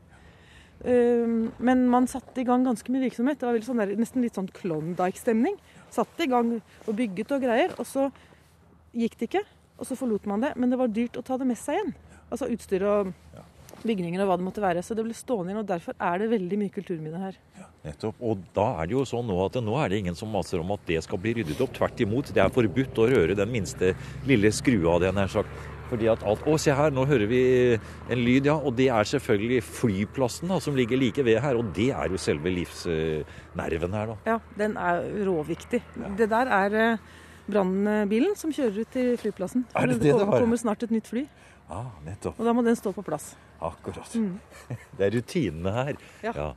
Uh, 0.84 1.48
men 1.64 1.86
man 1.90 2.10
satte 2.12 2.42
i 2.42 2.48
gang 2.48 2.66
ganske 2.68 2.92
mye 2.92 3.06
virksomhet. 3.08 3.40
Det 3.40 3.48
var 3.48 3.64
sånn 3.64 3.80
der, 3.80 3.96
nesten 4.00 4.26
litt 4.26 4.36
sånn 4.36 4.52
Klondyke-stemning. 4.52 5.56
Satte 5.94 6.26
i 6.26 6.32
gang 6.32 6.58
og 6.60 6.98
bygget 6.98 7.32
og 7.38 7.46
greier. 7.46 7.76
Og 7.80 7.88
så 7.88 8.10
gikk 8.96 9.16
det 9.20 9.30
ikke, 9.30 9.46
og 9.80 9.88
så 9.88 9.98
forlot 10.00 10.28
man 10.28 10.44
det. 10.44 10.56
Men 10.60 10.74
det 10.74 10.82
var 10.82 10.92
dyrt 10.92 11.20
å 11.20 11.24
ta 11.26 11.40
det 11.40 11.48
med 11.48 11.60
seg 11.60 11.80
igjen. 11.80 11.96
Altså 12.34 12.50
utstyr 12.52 12.84
og 12.90 13.14
bygninger 13.88 14.24
og 14.24 14.32
hva 14.32 14.38
det 14.40 14.48
måtte 14.48 14.64
være. 14.64 14.84
Så 14.86 14.98
det 14.98 15.06
ble 15.06 15.16
stående 15.18 15.54
igjen, 15.54 15.62
og 15.64 15.70
derfor 15.70 15.96
er 15.98 16.22
det 16.22 16.32
veldig 16.34 16.60
mye 16.64 16.74
kulturminner 16.74 17.28
her. 17.28 17.38
Ja, 17.60 17.70
nettopp. 17.86 18.20
Og 18.20 18.42
da 18.56 18.72
er 18.82 18.90
det 18.90 18.98
jo 18.98 19.06
sånn 19.08 19.30
nå 19.30 19.38
at 19.46 19.62
nå 19.64 19.78
er 19.82 19.94
det 19.94 20.02
ingen 20.04 20.18
som 20.18 20.34
maser 20.34 20.64
om 20.64 20.74
at 20.76 20.84
det 20.90 21.02
skal 21.06 21.22
bli 21.22 21.38
ryddet 21.40 21.62
opp. 21.64 21.74
Tvert 21.76 22.04
imot, 22.06 22.34
det 22.36 22.44
er 22.44 22.54
forbudt 22.54 23.02
å 23.02 23.08
røre 23.14 23.38
den 23.38 23.54
minste 23.54 23.94
lille 24.30 24.52
skrua, 24.56 24.96
av 24.96 25.06
det, 25.06 25.16
nær 25.16 25.32
sagt. 25.32 25.72
Fordi 25.90 26.08
at 26.10 26.24
alt, 26.26 26.46
Å, 26.50 26.56
se 26.62 26.74
her, 26.74 26.94
nå 26.94 27.04
hører 27.06 27.30
vi 27.30 27.42
en 27.76 28.22
lyd, 28.22 28.50
ja. 28.50 28.56
Og 28.58 28.74
det 28.78 28.88
er 28.94 29.10
selvfølgelig 29.10 29.62
flyplassen 29.68 30.50
da, 30.50 30.58
som 30.64 30.78
ligger 30.78 31.00
like 31.00 31.26
ved 31.26 31.38
her. 31.44 31.60
Og 31.60 31.70
det 31.76 31.92
er 31.94 32.10
jo 32.10 32.22
selve 32.22 32.54
livsnerven 32.54 34.00
her, 34.00 34.14
da. 34.14 34.18
Ja, 34.34 34.40
den 34.58 34.80
er 34.82 35.06
råviktig. 35.28 35.84
Ja. 36.02 36.12
Det 36.18 36.30
der 36.32 36.52
er 36.58 36.80
eh, 36.82 37.06
brannbilen 37.46 38.34
som 38.40 38.54
kjører 38.56 38.82
ut 38.82 38.94
til 38.96 39.14
flyplassen. 39.22 39.68
Det 39.70 40.00
det? 40.02 40.16
Det 40.16 40.30
kommer 40.34 40.62
snart 40.62 40.86
et 40.88 40.94
nytt 40.96 41.12
fly. 41.12 41.28
Ah, 41.70 41.92
nettopp. 42.06 42.40
Og 42.40 42.46
da 42.46 42.54
må 42.54 42.62
den 42.66 42.78
stå 42.78 42.94
på 42.94 43.04
plass. 43.06 43.34
Akkurat. 43.64 44.16
Mm. 44.16 44.38
Det 44.98 45.08
er 45.08 45.16
rutinene 45.18 45.74
her. 45.74 46.00
Ja. 46.24 46.34
ja. 46.36 46.50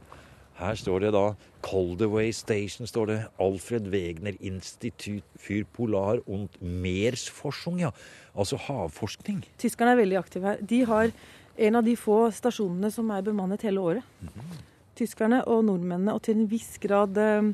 Her 0.58 0.74
står 0.74 1.04
det 1.04 1.10
da 1.14 1.22
Coldaway 1.62 2.32
Station, 2.34 2.86
står 2.90 3.06
det. 3.06 3.18
Alfred 3.38 3.86
Wegner 3.92 4.34
Institut 4.40 5.22
für 5.38 5.64
Polar 5.64 6.18
und 6.26 6.58
Meersforschung, 6.60 7.78
ja. 7.78 7.92
Altså 8.34 8.58
havforskning. 8.66 9.44
Tyskerne 9.58 9.94
er 9.94 10.00
veldig 10.02 10.18
aktive 10.18 10.50
her. 10.50 10.62
De 10.62 10.80
har 10.84 11.12
en 11.58 11.78
av 11.78 11.86
de 11.86 11.94
få 11.98 12.18
stasjonene 12.34 12.90
som 12.94 13.10
er 13.14 13.22
bemannet 13.26 13.62
hele 13.66 13.82
året. 13.82 14.34
Tyskerne 14.98 15.44
og 15.46 15.64
nordmennene, 15.66 16.14
og 16.14 16.22
til 16.26 16.40
en 16.40 16.50
viss 16.50 16.74
grad 16.82 17.18
eh, 17.22 17.52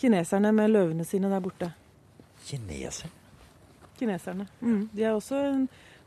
kineserne 0.00 0.52
med 0.56 0.72
løvene 0.72 1.04
sine 1.04 1.28
der 1.32 1.44
borte. 1.44 1.70
Kineser? 2.48 3.12
Kineserne. 4.00 4.48
Mm. 4.60 4.86
De 4.96 5.04
er 5.04 5.12
også, 5.12 5.42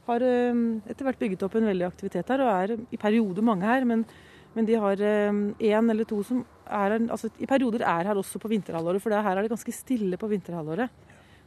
har 0.07 0.25
eh, 0.27 0.61
etter 0.91 1.07
hvert 1.07 1.21
bygget 1.21 1.45
opp 1.47 1.57
en 1.59 1.69
veldig 1.71 1.87
aktivitet 1.87 2.33
her, 2.33 2.43
og 2.43 2.51
er 2.53 2.75
i 2.91 2.99
perioder 2.99 3.45
mange 3.45 3.67
her. 3.67 3.87
Men, 3.89 4.05
men 4.53 4.67
de 4.69 4.77
har 4.79 4.99
én 4.99 5.91
eller 5.91 6.05
to 6.09 6.21
som 6.23 6.43
er 6.63 6.97
altså 7.01 7.29
i 7.41 7.49
perioder 7.49 7.83
er 7.83 8.09
her 8.09 8.19
også 8.19 8.39
på 8.39 8.51
vinterhalvåret. 8.51 9.01
For 9.03 9.13
her 9.13 9.37
er 9.37 9.45
det 9.45 9.51
ganske 9.53 9.75
stille 9.75 10.19
på 10.19 10.29
vinterhalvåret. 10.31 10.89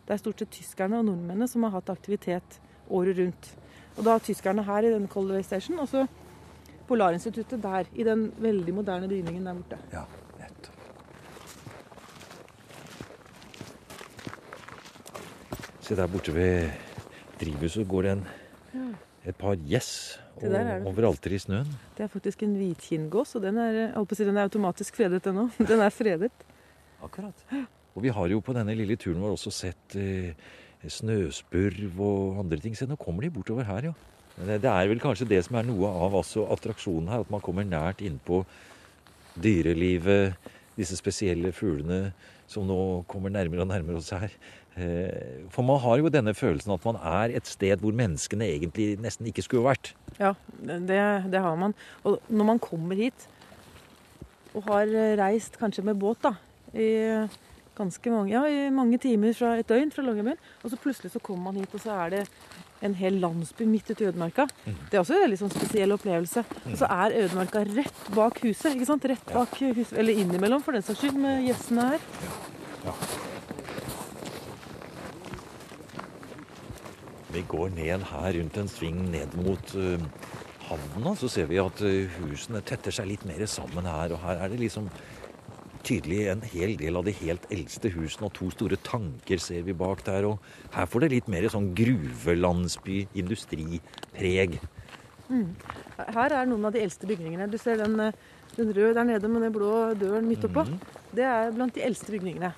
Det 0.06 0.14
er 0.14 0.20
stort 0.22 0.38
sett 0.38 0.52
tyskerne 0.54 1.00
og 1.00 1.08
nordmennene 1.08 1.48
som 1.50 1.64
har 1.66 1.78
hatt 1.78 1.90
aktivitet 1.90 2.60
året 2.94 3.18
rundt. 3.18 3.48
Og 3.96 4.04
da 4.04 4.14
er 4.14 4.22
tyskerne 4.22 4.62
her 4.62 4.86
i 4.86 4.92
denne 4.92 5.10
Coldway 5.10 5.42
Station, 5.42 5.80
og 5.82 5.88
så 5.90 6.06
Polarinstituttet 6.86 7.62
der, 7.62 7.88
i 7.98 8.04
den 8.06 8.28
veldig 8.38 8.74
moderne 8.74 9.08
bygningen 9.10 9.46
der 9.48 9.54
borte. 9.58 9.78
Ja, 9.90 10.04
nettopp. 10.38 10.76
Se 15.80 15.96
der 15.98 16.06
borte 16.06 16.34
ved 16.34 16.70
drivhuset 17.40 17.88
går 17.88 18.06
det 18.06 18.12
en, 18.12 18.26
et 19.26 19.36
par 19.38 19.56
gjess 19.58 20.18
er 20.40 20.84
over 20.86 21.08
alteret 21.08 21.34
i 21.34 21.42
snøen. 21.42 21.70
Det 21.96 22.04
er 22.04 22.10
faktisk 22.12 22.42
en 22.46 22.54
hvitkinngås, 22.60 23.34
og 23.38 23.42
den 23.42 23.56
er, 23.58 23.78
å 23.98 24.04
si, 24.12 24.22
den 24.28 24.36
er 24.36 24.46
automatisk 24.46 24.94
fredet 25.00 25.26
ennå. 25.26 25.48
Den 25.70 25.80
er 25.82 25.90
fredet. 25.90 26.30
Akkurat. 27.02 27.34
Og 27.96 28.02
vi 28.04 28.12
har 28.12 28.28
jo 28.28 28.38
på 28.44 28.54
denne 28.54 28.74
lille 28.76 28.96
turen 29.00 29.22
vår 29.24 29.34
også 29.38 29.50
sett 29.52 29.96
eh, 29.96 30.34
snøspurv 30.86 31.98
og 32.04 32.38
andre 32.44 32.58
ting. 32.62 32.76
Se, 32.76 32.86
nå 32.86 32.98
kommer 33.00 33.24
de 33.26 33.32
bortover 33.32 33.64
her, 33.66 33.88
jo. 33.90 33.94
Men 34.36 34.46
det- 34.52 34.60
det 34.66 34.70
er 34.70 34.88
vel 34.92 35.00
kanskje 35.00 35.26
det 35.28 35.42
som 35.46 35.56
er 35.56 35.64
noe 35.64 35.88
av 35.88 36.14
altså, 36.20 36.44
attraksjonen 36.52 37.08
her, 37.08 37.20
at 37.24 37.30
man 37.32 37.40
kommer 37.40 37.64
nært 37.64 38.04
innpå 38.04 38.42
dyrelivet, 39.40 40.36
disse 40.76 40.96
spesielle 40.98 41.52
fuglene 41.56 42.12
som 42.46 42.66
nå 42.68 42.76
kommer 43.08 43.32
nærmere 43.32 43.64
og 43.64 43.70
nærmere 43.72 43.96
oss 44.00 44.10
her. 44.12 44.30
Eh, 44.76 45.46
For 45.52 45.64
man 45.64 45.80
har 45.80 46.02
jo 46.02 46.10
denne 46.12 46.34
følelsen 46.36 46.74
at 46.74 46.84
man 46.84 46.98
er 47.00 47.36
et 47.38 47.48
sted 47.48 47.80
hvor 47.80 47.96
menneskene 47.96 48.44
egentlig 48.44 48.98
nesten 49.00 49.28
ikke 49.30 49.44
skulle 49.46 49.64
vært. 49.70 49.94
Ja, 50.20 50.34
det, 50.60 51.00
det 51.32 51.40
har 51.40 51.56
man. 51.56 51.74
Og 52.04 52.20
når 52.28 52.50
man 52.52 52.62
kommer 52.62 52.98
hit 52.98 53.26
og 54.56 54.64
har 54.70 54.88
reist 55.20 55.58
kanskje 55.60 55.84
med 55.84 55.98
båt 56.00 56.22
da, 56.24 56.32
i 56.72 57.26
ganske 57.76 58.08
mange, 58.12 58.32
ja, 58.32 58.40
i 58.48 58.70
mange 58.72 58.96
timer 59.00 59.34
fra 59.36 59.50
et 59.60 59.68
døgn 59.68 59.90
fra 59.92 60.04
Longyearbyen, 60.04 60.38
og 60.64 60.72
så 60.72 60.78
plutselig 60.80 61.12
så 61.12 61.20
kommer 61.20 61.50
man 61.50 61.60
hit, 61.60 61.74
og 61.76 61.82
så 61.84 61.92
er 62.06 62.14
det 62.14 62.22
en 62.84 62.94
hel 62.96 63.18
landsby 63.20 63.66
midt 63.68 63.90
ute 63.90 64.04
i 64.04 64.08
ødemarka. 64.08 64.46
Det 64.64 64.96
er 64.96 65.02
også 65.02 65.16
en 65.16 65.22
veldig 65.26 65.38
sånn 65.42 65.52
spesiell 65.52 65.92
opplevelse. 65.96 66.44
Og 66.70 66.76
så 66.80 66.88
er 66.92 67.18
ødemarka 67.24 67.64
rett 67.68 68.02
bak 68.16 68.40
huset, 68.44 68.72
ikke 68.72 68.88
sant? 68.88 69.04
Rett 69.12 69.32
bak 69.32 69.56
huset, 69.60 69.92
eller 69.96 70.24
innimellom 70.24 70.64
for 70.64 70.76
den 70.76 70.84
saks 70.84 71.04
skyld, 71.04 71.20
med 71.20 71.44
gjessene 71.48 71.88
her. 71.94 72.10
Vi 77.36 77.44
går 77.44 77.74
ned 77.76 78.04
her 78.08 78.32
rundt 78.38 78.56
en 78.56 78.70
sving 78.70 79.00
ned 79.12 79.34
mot 79.44 79.72
uh, 79.76 80.00
havna, 80.70 81.12
så 81.20 81.28
ser 81.28 81.50
vi 81.50 81.58
at 81.60 81.82
uh, 81.84 82.14
husene 82.16 82.62
tetter 82.64 82.94
seg 82.96 83.10
litt 83.10 83.26
mer 83.28 83.42
sammen 83.50 83.84
her. 83.84 84.14
Og 84.16 84.22
her 84.22 84.40
er 84.40 84.54
det 84.54 84.62
liksom 84.62 84.88
tydelig 85.86 86.22
en 86.32 86.46
hel 86.48 86.72
del 86.80 86.96
av 86.96 87.04
de 87.06 87.12
helt 87.20 87.44
eldste 87.52 87.92
husene, 87.92 88.30
og 88.30 88.34
to 88.38 88.48
store 88.54 88.80
tanker 88.88 89.42
ser 89.42 89.68
vi 89.68 89.76
bak 89.76 90.00
der. 90.08 90.30
Og 90.30 90.72
her 90.78 90.88
får 90.88 91.04
det 91.04 91.12
litt 91.12 91.30
mer 91.32 91.50
sånn 91.52 91.74
gruvelandsby, 91.76 93.02
industripreg. 93.20 94.56
Her 95.28 96.40
er 96.40 96.48
noen 96.48 96.64
av 96.64 96.72
de 96.72 96.86
eldste 96.86 97.08
bygningene. 97.10 97.50
Du 97.52 97.60
ser 97.60 97.82
den, 97.82 98.00
eh, 98.00 98.16
den 98.56 98.72
røde 98.72 98.94
der 98.96 99.10
nede 99.12 99.28
med 99.28 99.44
den 99.44 99.52
blå 99.52 99.92
døren 99.98 100.28
midt 100.30 100.48
oppå. 100.48 100.64
Det 101.12 101.26
er 101.26 101.52
blant 101.52 101.76
de 101.76 101.84
eldste 101.84 102.16
bygningene 102.16 102.54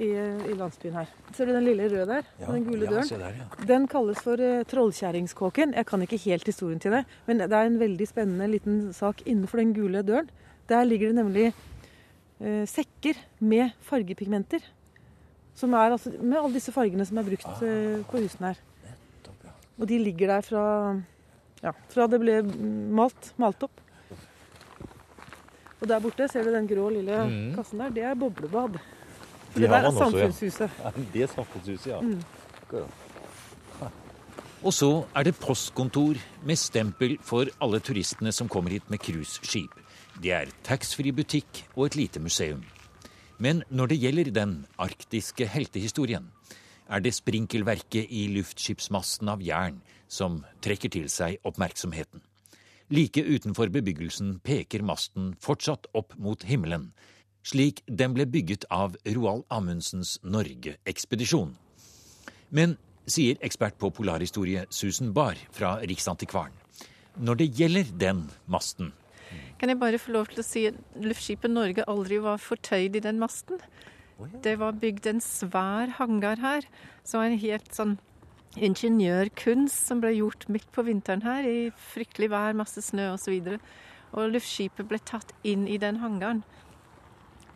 i, 0.00 0.08
i 0.50 0.54
landsbyen 0.56 0.96
her. 0.96 1.10
Ser 1.36 1.48
du 1.48 1.52
den 1.54 1.66
lille 1.66 1.88
røde 1.92 2.06
der? 2.08 2.28
Ja, 2.40 2.48
den 2.50 2.64
gule 2.66 2.86
ja, 2.86 2.92
døren? 2.94 3.08
se 3.08 3.18
der, 3.20 3.36
ja. 3.36 3.48
Den 3.68 3.86
kalles 3.90 4.22
for 4.24 4.40
uh, 4.40 4.62
Trollkjerringskåken. 4.70 5.74
Jeg 5.76 5.86
kan 5.86 6.04
ikke 6.06 6.20
helt 6.24 6.48
historien 6.48 6.80
til 6.82 6.96
det, 6.96 7.04
men 7.26 7.42
det 7.42 7.52
er 7.52 7.68
en 7.68 7.80
veldig 7.80 8.08
spennende 8.08 8.48
liten 8.50 8.80
sak 8.96 9.22
innenfor 9.26 9.62
den 9.62 9.74
gule 9.76 10.02
døren. 10.06 10.30
Der 10.70 10.86
ligger 10.86 11.12
det 11.12 11.18
nemlig 11.20 11.46
uh, 11.52 12.64
sekker 12.70 13.20
med 13.40 13.76
fargepigmenter. 13.86 14.64
Som 15.54 15.74
er 15.76 15.92
altså 15.92 16.14
med 16.16 16.38
alle 16.38 16.56
disse 16.56 16.72
fargene 16.72 17.04
som 17.06 17.20
er 17.20 17.28
brukt 17.28 17.50
uh, 17.60 18.00
på 18.08 18.24
husene 18.24 18.52
her. 18.54 18.64
Nettopp, 18.88 19.44
ja. 19.44 19.56
Og 19.78 19.90
de 19.90 20.00
ligger 20.00 20.36
der 20.36 20.46
fra, 20.46 20.64
ja, 21.62 21.74
fra 21.92 22.08
det 22.08 22.22
ble 22.22 22.40
malt, 22.96 23.34
malt 23.40 23.68
opp. 23.68 23.84
Og 25.80 25.88
der 25.88 26.00
borte 26.04 26.26
ser 26.28 26.44
du 26.44 26.52
den 26.52 26.68
grå 26.68 26.90
lille 26.92 27.20
mm. 27.26 27.52
kassen 27.56 27.80
der. 27.80 27.92
Det 27.96 28.02
er 28.04 28.18
boblebad. 28.20 28.80
For 29.50 29.60
det 29.60 29.70
der 29.70 29.86
er 29.86 29.90
samfunnshuset. 29.90 30.70
ja. 30.84 30.90
Det 31.14 31.22
er 31.22 31.30
samfunnshuset, 31.34 31.86
ja. 31.90 32.00
Mm. 32.00 32.22
Og 34.62 34.74
så 34.76 34.90
er 35.16 35.24
det 35.24 35.38
postkontor 35.40 36.18
med 36.44 36.58
stempel 36.60 37.16
for 37.24 37.48
alle 37.64 37.80
turistene 37.80 38.32
som 38.32 38.48
kommer 38.48 38.70
hit 38.76 38.90
med 38.92 39.00
cruiseskip. 39.00 39.72
Det 40.20 40.34
er 40.36 40.52
taxfree-butikk 40.66 41.64
og 41.76 41.86
et 41.86 41.96
lite 41.96 42.20
museum. 42.20 42.60
Men 43.38 43.62
når 43.70 43.86
det 43.86 44.00
gjelder 44.02 44.30
den 44.36 44.66
arktiske 44.78 45.46
heltehistorien, 45.48 46.28
er 46.90 47.00
det 47.00 47.14
sprinkelverket 47.16 48.10
i 48.10 48.26
luftskipsmassen 48.34 49.30
av 49.32 49.40
jern 49.40 49.78
som 50.10 50.42
trekker 50.60 50.92
til 50.92 51.08
seg 51.08 51.38
oppmerksomheten. 51.46 52.20
Like 52.90 53.22
utenfor 53.22 53.70
bebyggelsen 53.72 54.40
peker 54.44 54.82
masten 54.82 55.36
fortsatt 55.40 55.86
opp 55.94 56.16
mot 56.18 56.42
himmelen, 56.44 56.90
slik 57.46 57.82
den 57.86 58.14
ble 58.16 58.26
bygget 58.28 58.66
av 58.70 58.96
Roald 59.16 59.46
Amundsens 59.50 60.18
Norge-ekspedisjon. 60.22 61.54
Men, 62.50 62.76
sier 63.10 63.38
ekspert 63.42 63.78
på 63.80 63.90
polarhistorie 63.94 64.66
Susan 64.70 65.14
Barr 65.16 65.38
fra 65.54 65.78
Riksantikvaren, 65.82 66.54
når 67.18 67.40
det 67.40 67.52
gjelder 67.58 67.92
den 67.98 68.26
masten, 68.46 68.92
Kan 69.60 69.68
jeg 69.68 69.78
bare 69.78 69.98
få 70.00 70.14
lov 70.14 70.30
til 70.32 70.40
å 70.40 70.46
si 70.46 70.60
at 70.70 70.76
luftskipet 70.96 71.52
Norge 71.52 71.84
aldri 71.86 72.16
var 72.18 72.40
fortøyd 72.40 72.96
i 72.96 73.02
den 73.04 73.18
masten? 73.20 73.60
Det 74.42 74.56
var 74.58 74.78
bygd 74.80 75.06
en 75.06 75.20
svær 75.20 75.92
hangar 75.98 76.40
her, 76.40 76.64
som 77.04 77.20
var 77.20 77.28
en 77.28 77.38
helt 77.38 77.68
sånn 77.76 77.98
ingeniørkunst 78.56 79.86
som 79.86 80.00
ble 80.00 80.14
gjort 80.16 80.48
midt 80.48 80.66
på 80.72 80.82
vinteren 80.88 81.22
her, 81.22 81.44
i 81.44 81.68
fryktelig 81.92 82.30
vær, 82.32 82.56
masse 82.56 82.82
snø 82.82 83.12
osv. 83.12 83.36
Og, 83.36 83.60
så 83.60 84.16
og 84.16 84.32
luftskipet 84.34 84.88
ble 84.90 84.98
tatt 85.06 85.32
inn 85.46 85.68
i 85.70 85.78
den 85.78 86.00
hangaren. 86.02 86.42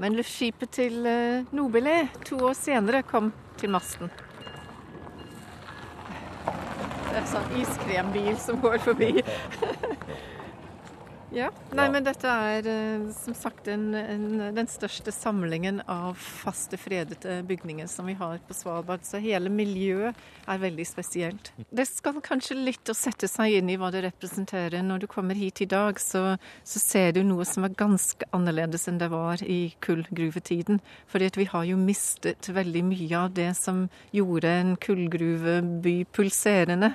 Men 0.03 0.17
luftskipet 0.19 0.73
til 0.75 1.07
eh, 1.07 1.47
Nobile 1.55 2.09
to 2.27 2.41
år 2.49 2.57
senere 2.59 3.05
kom 3.07 3.33
til 3.61 3.71
masten. 3.71 4.11
Det 6.45 7.15
er 7.15 7.21
en 7.21 7.31
sånn 7.31 7.53
iskrembil 7.61 8.35
som 8.43 8.59
går 8.63 8.81
forbi. 8.83 9.13
Ja. 11.35 11.49
Nei, 11.75 11.89
men 11.91 12.05
dette 12.07 12.31
er 12.31 12.67
eh, 12.71 13.07
som 13.17 13.35
sagt 13.35 13.67
en, 13.71 13.89
en, 13.99 14.27
den 14.55 14.69
største 14.71 15.11
samlingen 15.11 15.81
av 15.91 16.15
faste 16.15 16.79
fredete 16.79 17.41
bygninger 17.49 17.89
som 17.91 18.07
vi 18.07 18.15
har 18.21 18.39
på 18.47 18.55
Svalbard. 18.55 19.03
Så 19.03 19.19
hele 19.23 19.51
miljøet 19.51 20.15
er 20.47 20.63
veldig 20.63 20.87
spesielt. 20.87 21.51
Det 21.75 21.89
skal 21.91 22.23
kanskje 22.23 22.59
litt 22.61 22.93
å 22.93 22.95
sette 22.95 23.27
seg 23.31 23.59
inn 23.59 23.73
i 23.73 23.79
hva 23.81 23.91
det 23.91 24.05
representerer. 24.07 24.79
Når 24.87 25.05
du 25.05 25.09
kommer 25.11 25.35
hit 25.35 25.65
i 25.65 25.69
dag, 25.71 25.99
så, 25.99 26.37
så 26.63 26.83
ser 26.83 27.17
du 27.19 27.25
noe 27.27 27.47
som 27.49 27.67
er 27.67 27.75
ganske 27.83 28.31
annerledes 28.37 28.87
enn 28.91 29.03
det 29.03 29.11
var 29.11 29.43
i 29.43 29.75
kullgruvetiden. 29.83 30.79
Fordi 31.11 31.33
at 31.33 31.41
vi 31.41 31.51
har 31.51 31.67
jo 31.67 31.81
mistet 31.83 32.47
veldig 32.55 32.87
mye 32.95 33.27
av 33.27 33.35
det 33.35 33.51
som 33.59 33.89
gjorde 34.15 34.55
en 34.63 34.75
kullgruveby 34.79 35.99
pulserende. 36.15 36.95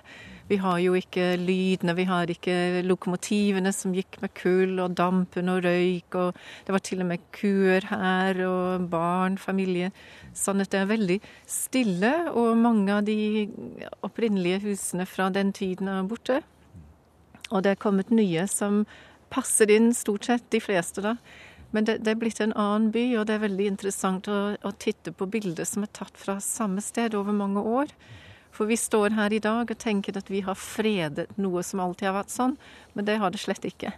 Vi 0.50 0.58
har 0.58 0.80
jo 0.82 0.96
ikke 0.98 1.36
lydene, 1.38 1.94
vi 1.94 2.08
har 2.10 2.32
ikke 2.34 2.82
lokomotivene 2.82 3.70
som 3.76 3.94
gikk 3.94 4.18
med 4.24 4.32
kull, 4.34 4.80
og 4.82 4.96
dampen 4.98 5.52
og 5.54 5.62
røyk, 5.62 6.16
og 6.18 6.40
det 6.66 6.74
var 6.74 6.82
til 6.86 7.04
og 7.04 7.10
med 7.12 7.28
kuer 7.36 7.86
her, 7.92 8.40
og 8.48 8.88
barn, 8.90 9.38
familie. 9.38 9.92
Sånn 10.34 10.64
at 10.64 10.72
det 10.74 10.80
er 10.82 10.90
veldig 10.90 11.20
stille, 11.46 12.14
og 12.34 12.58
mange 12.58 12.96
av 12.96 13.06
de 13.06 13.46
opprinnelige 14.06 14.64
husene 14.66 15.06
fra 15.06 15.30
den 15.36 15.54
tiden 15.54 15.92
er 15.94 16.10
borte. 16.10 16.40
Og 17.52 17.62
det 17.66 17.76
er 17.76 17.84
kommet 17.84 18.10
nye 18.10 18.48
som 18.50 18.84
passer 19.30 19.70
inn, 19.70 19.92
stort 19.94 20.26
sett, 20.26 20.50
de 20.50 20.62
fleste 20.64 21.04
da. 21.06 21.14
Men 21.70 21.86
det, 21.86 22.00
det 22.02 22.16
er 22.16 22.22
blitt 22.24 22.42
en 22.42 22.56
annen 22.58 22.90
by, 22.94 23.04
og 23.20 23.28
det 23.30 23.38
er 23.38 23.46
veldig 23.46 23.70
interessant 23.76 24.30
å, 24.34 24.40
å 24.58 24.74
titte 24.82 25.14
på 25.14 25.30
bilder 25.30 25.70
som 25.70 25.86
er 25.86 25.94
tatt 25.94 26.18
fra 26.18 26.40
samme 26.42 26.82
sted 26.82 27.14
over 27.18 27.38
mange 27.38 27.62
år. 27.62 27.94
For 28.56 28.66
vi 28.70 28.78
står 28.80 29.10
her 29.18 29.34
i 29.34 29.44
dag 29.44 29.72
og 29.72 29.80
tenker 29.80 30.18
at 30.20 30.30
vi 30.32 30.42
har 30.46 30.58
fredet 30.60 31.28
noe 31.38 31.64
som 31.64 31.80
alltid 31.84 32.08
har 32.10 32.20
vært 32.22 32.34
sånn, 32.34 32.56
men 32.94 33.06
det 33.08 33.18
har 33.22 33.30
det 33.32 33.42
slett 33.42 33.66
ikke. 33.70 33.92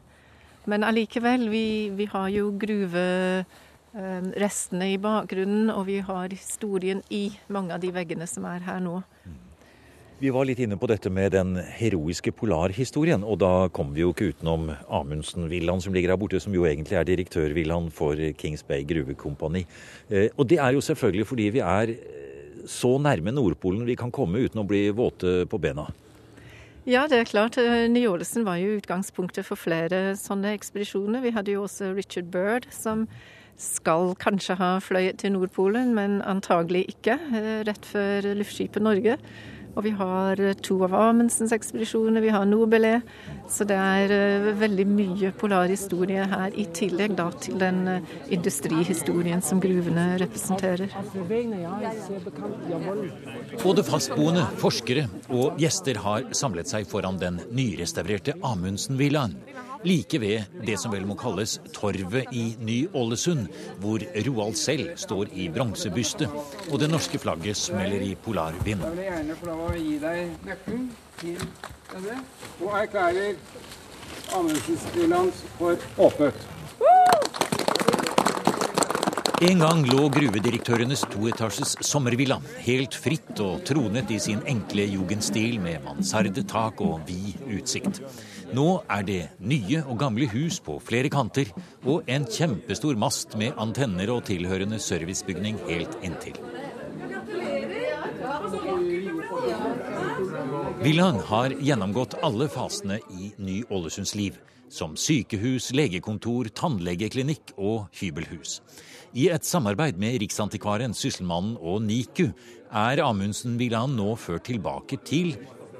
Men 0.70 0.86
allikevel, 0.86 1.50
vi, 1.50 1.90
vi 1.98 2.06
har 2.12 2.28
jo 2.30 2.52
gruverestene 2.62 4.92
i 4.94 4.98
bakgrunnen, 5.02 5.72
og 5.74 5.88
vi 5.90 6.00
har 6.06 6.30
historien 6.30 7.02
i 7.10 7.32
mange 7.50 7.74
av 7.74 7.82
de 7.82 7.90
veggene 7.96 8.28
som 8.30 8.46
er 8.50 8.62
her 8.68 8.80
nå. 8.84 9.02
Vi 10.22 10.30
var 10.30 10.46
litt 10.46 10.60
inne 10.62 10.78
på 10.78 10.86
dette 10.86 11.10
med 11.10 11.34
den 11.34 11.58
heroiske 11.58 12.30
polarhistorien, 12.38 13.26
og 13.26 13.42
da 13.42 13.66
kommer 13.74 13.98
vi 13.98 14.04
jo 14.04 14.12
ikke 14.14 14.30
utenom 14.30 14.70
Amundsen-villaen 14.86 15.82
som 15.82 15.98
ligger 15.98 16.14
her 16.14 16.22
borte, 16.22 16.38
som 16.38 16.54
jo 16.54 16.70
egentlig 16.70 16.94
er 17.00 17.10
direktørvillaen 17.10 17.90
for 17.90 18.14
Kings 18.38 18.62
Bay 18.62 18.86
gruvekompani. 18.86 19.66
Eh, 20.14 20.30
og 20.38 20.46
det 20.52 20.62
er 20.62 20.78
jo 20.78 20.86
selvfølgelig 20.86 21.26
fordi 21.26 21.50
vi 21.58 21.66
er 21.66 21.90
eh, 21.96 22.21
så 22.70 22.96
nærme 23.02 23.34
Nordpolen 23.36 23.86
vi 23.88 23.98
kan 24.00 24.14
komme 24.14 24.44
uten 24.46 24.62
å 24.62 24.68
bli 24.68 24.88
våte 24.96 25.42
på 25.50 25.60
bena. 25.62 25.88
Ja, 26.90 27.06
det 27.08 27.20
er 27.20 27.30
klart. 27.30 27.60
Eh, 27.62 27.86
Ny-Ålesund 27.94 28.48
var 28.48 28.58
jo 28.58 28.80
utgangspunktet 28.80 29.46
for 29.46 29.60
flere 29.60 30.16
sånne 30.18 30.56
ekspedisjoner. 30.58 31.22
Vi 31.22 31.34
hadde 31.36 31.54
jo 31.54 31.68
også 31.68 31.92
Richard 31.94 32.32
Bird, 32.34 32.66
som 32.74 33.06
skal 33.62 34.16
kanskje 34.18 34.56
ha 34.58 34.72
fløyet 34.82 35.20
til 35.22 35.36
Nordpolen, 35.36 35.94
men 35.94 36.22
antagelig 36.26 36.88
ikke, 36.96 37.20
rett 37.68 37.86
før 37.86 38.32
luftskipet 38.40 38.82
Norge. 38.82 39.20
Og 39.76 39.86
vi 39.86 39.94
har 39.96 40.40
eh, 40.42 40.58
to 40.60 40.78
av 40.86 40.96
Amundsens 40.98 41.54
ekspedisjoner, 41.56 42.22
vi 42.24 42.34
har 42.34 42.48
Nobelé. 42.48 43.00
Så 43.52 43.66
det 43.68 43.76
er 43.76 44.12
uh, 44.12 44.50
veldig 44.60 44.86
mye 44.88 45.32
polarhistorie 45.36 46.24
her, 46.32 46.54
i 46.56 46.66
tillegg 46.76 47.18
da 47.20 47.28
til 47.44 47.58
den 47.60 47.82
uh, 47.88 48.14
industrihistorien 48.32 49.44
som 49.44 49.60
gruvene 49.64 50.16
representerer. 50.22 50.92
Både 53.64 53.88
fastboende, 53.88 54.46
forskere 54.62 55.08
og 55.30 55.60
gjester 55.62 56.00
har 56.06 56.32
samlet 56.36 56.72
seg 56.72 56.88
foran 56.92 57.20
den 57.22 57.42
nyrestaurerte 57.52 58.38
Amundsen-villaen 58.48 59.36
like 59.84 60.20
ved 60.22 60.44
det 60.66 60.78
som 60.80 60.94
vel 60.94 61.06
må 61.10 61.16
kalles 61.20 61.58
Torvet 61.74 62.32
i 62.36 62.56
Ny-Ålesund, 62.60 63.48
hvor 63.82 64.04
Roald 64.28 64.56
selv 64.60 64.94
står 65.00 65.32
i 65.34 65.48
bronsebyste, 65.54 66.30
og 66.70 66.80
det 66.80 66.90
norske 66.92 67.20
flagget 67.22 67.58
smeller 67.58 68.02
i 68.06 68.16
polarvind. 68.16 68.84
Jeg 68.86 68.98
vil 68.98 69.10
gjerne 69.10 69.40
få 69.40 69.52
lov 69.52 69.66
å 69.68 69.74
gi 69.78 69.98
deg 70.04 70.48
nøkkelen 70.48 70.88
til 71.22 71.44
denne, 71.94 72.22
og 72.62 72.80
erklærer 72.84 73.36
Amundsens 74.36 75.44
for 75.58 75.76
åpnet. 75.98 76.48
En 79.42 79.58
gang 79.58 79.80
lå 79.90 80.04
gruvedirektørenes 80.14 81.02
toetasjes 81.10 81.72
sommervilla 81.88 82.36
helt 82.62 82.94
fritt 82.94 83.40
og 83.42 83.64
tronet 83.66 84.12
i 84.14 84.20
sin 84.22 84.44
enkle 84.46 84.84
jugendstil 84.86 85.58
med 85.64 85.82
mansardetak 85.82 86.84
og 86.86 87.00
vid 87.08 87.40
utsikt. 87.58 88.04
Nå 88.54 88.68
er 88.86 89.08
det 89.08 89.22
nye 89.42 89.82
og 89.82 89.98
gamle 90.04 90.28
hus 90.30 90.60
på 90.62 90.76
flere 90.86 91.10
kanter 91.10 91.50
og 91.82 92.06
en 92.06 92.28
kjempestor 92.30 93.00
mast 93.02 93.34
med 93.42 93.58
antenner 93.58 94.14
og 94.14 94.28
tilhørende 94.30 94.78
servicebygning 94.78 95.58
helt 95.72 95.98
inntil. 96.06 96.38
Villaen 100.86 101.18
har 101.34 101.58
gjennomgått 101.58 102.20
alle 102.22 102.46
fasene 102.50 103.02
i 103.18 103.34
Ny-Ålesunds 103.42 104.14
liv, 104.22 104.38
som 104.70 104.94
sykehus, 104.94 105.72
legekontor, 105.74 106.54
tannlegeklinikk 106.62 107.56
og 107.58 107.90
hybelhus. 107.98 108.60
I 109.12 109.26
et 109.28 109.44
samarbeid 109.44 109.98
med 110.00 110.22
Riksantikvaren, 110.22 110.94
Sysselmannen 110.96 111.58
og 111.60 111.82
NIKU 111.84 112.30
er 112.72 113.02
Amundsen-villaen 113.04 113.92
nå 113.98 114.14
ført 114.16 114.46
tilbake 114.48 115.02
til 115.04 115.34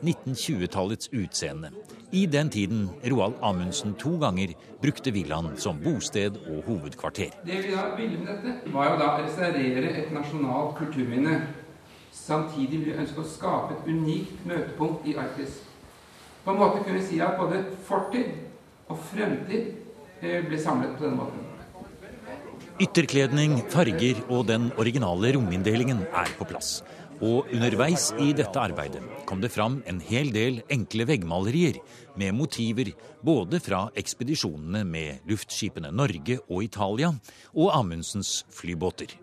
1920-tallets 0.04 1.08
utseende. 1.16 1.70
I 2.12 2.26
den 2.28 2.50
tiden 2.52 2.90
Roald 3.08 3.38
Amundsen 3.40 3.94
to 3.96 4.18
ganger 4.20 4.52
brukte 4.82 5.14
villaen 5.16 5.56
som 5.56 5.80
bosted 5.80 6.42
og 6.42 6.66
hovedkvarter. 6.68 7.38
Det 7.46 7.62
vi 7.64 7.72
da 7.72 7.86
ville 7.96 8.20
med 8.20 8.34
dette, 8.34 8.74
var 8.74 8.90
jo 8.90 8.98
da 9.00 9.08
å 9.14 9.22
restaurere 9.24 9.94
et 10.02 10.12
nasjonalt 10.12 10.76
kulturminne. 10.82 11.38
Samtidig 12.12 12.82
ville 12.82 12.90
vi 12.90 13.06
ønske 13.06 13.24
å 13.24 13.30
skape 13.38 13.78
et 13.78 13.88
unikt 13.88 14.44
møtepunkt 14.44 15.08
i 15.08 15.16
Arktis. 15.16 15.62
På 16.44 16.52
en 16.52 16.60
måte 16.66 16.84
kunne 16.84 17.00
vi 17.00 17.08
si 17.14 17.24
at 17.24 17.40
både 17.40 17.64
fortid 17.88 18.36
og 18.92 19.00
fremtid 19.14 19.72
eh, 20.20 20.44
ble 20.44 20.60
samlet 20.60 20.98
på 20.98 21.08
denne 21.08 21.22
måten. 21.22 21.51
Ytterkledning, 22.80 23.58
farger 23.70 24.22
og 24.32 24.46
den 24.48 24.70
originale 24.80 25.34
rominndelingen 25.36 26.06
er 26.08 26.30
på 26.38 26.48
plass. 26.48 26.80
Og 27.22 27.50
underveis 27.54 28.08
i 28.18 28.32
dette 28.34 28.58
arbeidet 28.58 29.04
kom 29.30 29.42
det 29.44 29.52
fram 29.54 29.82
en 29.90 30.00
hel 30.02 30.32
del 30.34 30.62
enkle 30.72 31.06
veggmalerier 31.10 31.78
med 32.18 32.34
motiver 32.34 32.94
både 33.22 33.60
fra 33.62 33.84
ekspedisjonene 34.00 34.82
med 34.88 35.28
luftskipene 35.30 35.92
Norge 35.94 36.40
og 36.48 36.64
Italia 36.66 37.12
og 37.52 37.76
Amundsens 37.76 38.40
flybåter. 38.56 39.14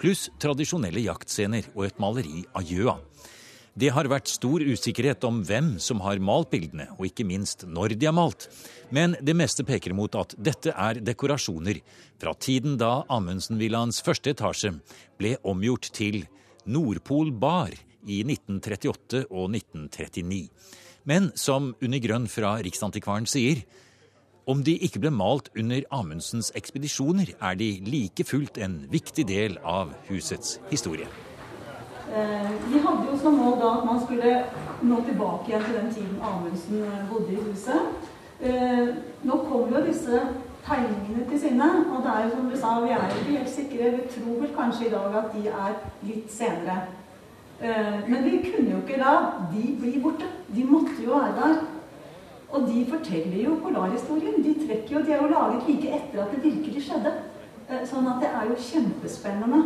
Pluss 0.00 0.26
tradisjonelle 0.42 1.04
jaktscener 1.04 1.68
og 1.76 1.86
et 1.86 2.00
maleri 2.02 2.42
av 2.56 2.66
gjøa. 2.66 2.96
Det 3.74 3.88
har 3.90 4.06
vært 4.06 4.30
stor 4.30 4.62
usikkerhet 4.62 5.24
om 5.26 5.40
hvem 5.42 5.72
som 5.82 5.98
har 6.04 6.20
malt 6.22 6.52
bildene, 6.52 6.86
og 6.94 7.08
ikke 7.08 7.24
minst 7.26 7.64
når 7.66 7.96
de 7.98 8.06
er 8.06 8.14
malt. 8.14 8.46
Men 8.94 9.16
det 9.18 9.34
meste 9.34 9.66
peker 9.66 9.96
mot 9.98 10.14
at 10.14 10.36
dette 10.38 10.70
er 10.70 11.00
dekorasjoner 11.02 11.80
fra 12.22 12.36
tiden 12.38 12.76
da 12.78 13.00
Amundsen-villaens 13.10 13.98
første 14.06 14.30
etasje 14.30 14.76
ble 15.18 15.34
omgjort 15.42 15.90
til 15.90 16.22
Nordpol 16.70 17.34
Bar 17.34 17.74
i 18.06 18.20
1938 18.22 19.24
og 19.26 19.50
1939. 19.50 20.46
Men 21.10 21.32
som 21.34 21.72
Unni 21.82 21.98
Grønn 21.98 22.30
fra 22.30 22.54
Riksantikvaren 22.62 23.26
sier, 23.26 23.66
om 24.46 24.62
de 24.62 24.78
ikke 24.86 25.02
ble 25.02 25.10
malt 25.10 25.50
under 25.58 25.82
Amundsens 25.90 26.54
ekspedisjoner, 26.54 27.34
er 27.42 27.58
de 27.58 27.74
like 27.90 28.22
fullt 28.28 28.62
en 28.62 28.84
viktig 28.92 29.26
del 29.26 29.58
av 29.66 29.96
husets 30.06 30.60
historie. 30.70 31.10
Eh, 32.12 32.50
vi 32.72 32.78
hadde 32.78 33.06
jo 33.10 33.18
som 33.18 33.38
mål 33.40 33.60
da 33.60 33.68
at 33.78 33.84
man 33.84 34.00
skulle 34.04 34.32
nå 34.82 34.96
tilbake 35.06 35.48
igjen 35.48 35.62
til 35.64 35.78
den 35.78 35.92
tiden 35.94 36.18
Amundsen 36.22 36.82
eh, 36.84 37.06
bodde 37.10 37.32
i 37.32 37.44
huset. 37.46 38.10
Eh, 38.40 38.88
nå 39.22 39.38
kommer 39.48 39.78
jo 39.78 39.86
disse 39.86 40.20
tegningene 40.66 41.24
til 41.30 41.40
sinne. 41.40 41.70
Og 41.92 42.02
det 42.04 42.10
er 42.12 42.24
jo 42.24 42.34
som 42.34 42.50
du 42.50 42.56
sa, 42.56 42.74
vi 42.84 42.92
er 42.92 43.08
ikke 43.08 43.38
helt 43.38 43.54
sikre. 43.54 43.90
Vi 43.96 44.10
tror 44.14 44.40
vel 44.42 44.52
kanskje 44.58 44.86
i 44.86 44.92
dag 44.96 45.18
at 45.22 45.32
de 45.36 45.48
er 45.48 45.80
litt 46.02 46.32
senere. 46.32 46.78
Eh, 47.60 48.00
men 48.08 48.24
vi 48.24 48.40
kunne 48.50 48.70
jo 48.70 48.82
ikke 48.82 49.00
la 49.00 49.14
de 49.52 49.64
bli 49.80 50.00
borte. 50.02 50.28
De 50.54 50.64
måtte 50.64 51.00
jo 51.04 51.16
være 51.16 51.36
der. 51.40 51.58
Og 52.54 52.68
de 52.68 52.86
forteller 52.90 53.44
jo 53.44 53.58
polarhistorien. 53.62 54.42
De 54.44 54.54
trekker 54.66 54.96
jo, 54.96 55.04
de 55.06 55.12
er 55.12 55.22
jo 55.22 55.32
laget 55.32 55.68
like 55.68 55.94
etter 55.96 56.22
at 56.22 56.34
det 56.34 56.44
virkelig 56.44 56.86
skjedde. 56.86 57.12
Eh, 57.68 57.84
sånn 57.88 58.08
at 58.12 58.20
det 58.22 58.30
er 58.30 58.50
jo 58.50 58.64
kjempespennende. 58.70 59.62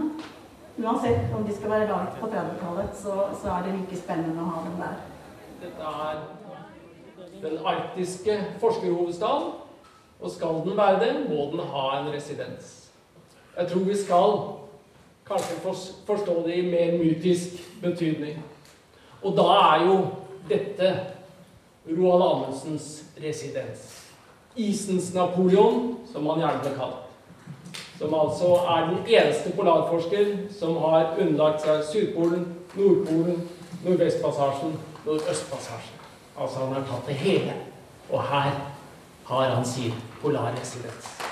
Uansett 0.78 1.34
om 1.34 1.44
de 1.44 1.54
skal 1.56 1.70
være 1.70 1.88
laget 1.88 2.18
på 2.20 2.26
30-tallet, 2.26 2.90
så, 2.94 3.14
så, 3.42 3.48
er 3.50 3.62
det 3.66 3.72
like 3.74 3.96
spennende 3.98 4.42
å 4.42 4.50
ha 4.52 4.60
dem 4.66 4.76
der. 4.78 5.00
Dette 5.62 5.94
er 6.02 6.20
den 7.42 7.58
arktiske 7.66 8.36
forskerhovedstaden. 8.62 9.56
Og 10.20 10.30
skal 10.30 10.62
den 10.66 10.76
være 10.76 11.00
det, 11.02 11.10
må 11.30 11.50
den 11.52 11.66
ha 11.70 11.82
en 11.98 12.12
residens. 12.14 12.90
Jeg 13.56 13.68
tror 13.70 13.84
vi 13.86 13.96
skal 13.96 14.32
kanskje 15.26 15.74
forstå 16.06 16.34
det 16.46 16.56
i 16.58 16.70
mer 16.70 16.96
mytisk 16.98 17.58
betydning. 17.82 18.38
Og 19.22 19.36
da 19.38 19.46
er 19.74 19.84
jo 19.86 19.98
dette 20.48 20.92
Roald 21.88 22.22
Amundsens 22.22 23.04
residens. 23.22 24.04
Isens 24.56 25.14
Napoleon, 25.14 25.96
som 26.12 26.26
han 26.26 26.42
gjerne 26.42 26.64
ble 26.64 26.74
kalt. 26.78 27.07
Som 27.98 28.14
altså 28.14 28.54
er 28.54 28.90
den 28.90 28.98
eneste 29.06 29.52
polarforsker 29.56 30.26
som 30.58 30.76
har 30.76 31.16
underlagt 31.18 31.64
seg 31.64 31.82
Sydpolen, 31.88 32.44
Nordpolen, 32.74 33.48
Nordvestpassasjen, 33.84 34.76
Nordøstpassasjen. 35.06 35.96
Altså 36.38 36.58
han 36.58 36.76
har 36.78 36.86
tatt 36.86 37.10
det 37.10 37.18
hele. 37.18 37.56
Og 38.10 38.22
her 38.22 38.52
har 39.24 39.50
han 39.50 39.64
sin 39.66 39.94
polarresidens. 40.22 41.27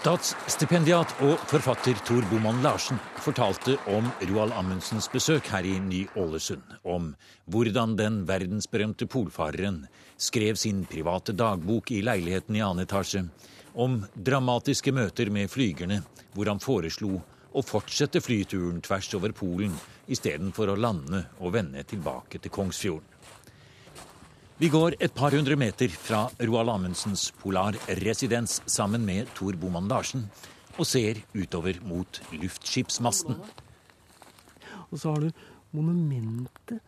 Statsstipendiat 0.00 1.10
og 1.26 1.42
forfatter 1.50 1.98
Tor 2.08 2.24
Boman 2.30 2.62
Larsen 2.64 2.96
fortalte 3.20 3.74
om 3.92 4.06
Roald 4.30 4.54
Amundsens 4.56 5.10
besøk 5.12 5.50
her 5.52 5.66
i 5.68 5.74
Ny-Ålesund. 5.76 6.62
Om 6.88 7.10
hvordan 7.52 7.98
den 7.98 8.16
verdensberømte 8.24 9.04
polfareren 9.12 9.82
skrev 10.16 10.56
sin 10.56 10.86
private 10.88 11.34
dagbok 11.36 11.92
i 11.92 12.00
leiligheten 12.00 12.56
i 12.56 12.64
annen 12.64 12.86
etasje. 12.86 13.26
Om 13.76 14.00
dramatiske 14.16 14.96
møter 14.96 15.28
med 15.28 15.52
flygerne, 15.52 16.00
hvor 16.32 16.48
han 16.48 16.64
foreslo 16.64 17.18
å 17.52 17.60
fortsette 17.60 18.24
flyturen 18.24 18.80
tvers 18.80 19.12
over 19.20 19.36
Polen 19.36 19.76
istedenfor 20.08 20.72
å 20.72 20.80
lande 20.80 21.26
og 21.42 21.58
vende 21.58 21.84
tilbake 21.84 22.40
til 22.40 22.56
Kongsfjorden. 22.56 23.09
Vi 24.60 24.68
går 24.68 24.92
et 25.00 25.12
par 25.16 25.32
hundre 25.32 25.56
meter 25.56 25.88
fra 25.88 26.26
Roald 26.36 26.68
Amundsens 26.68 27.30
polarresidens 27.40 28.58
sammen 28.68 29.06
med 29.08 29.30
Tor 29.32 29.56
Boman 29.56 29.86
Larsen 29.88 30.26
og 30.74 30.84
ser 30.84 31.22
utover 31.32 31.78
mot 31.88 32.18
luftskipsmasten. 32.34 33.38
Og 34.90 35.00
så 35.00 35.14
har 35.14 35.24
du 35.24 35.40
monumentet 35.72 36.84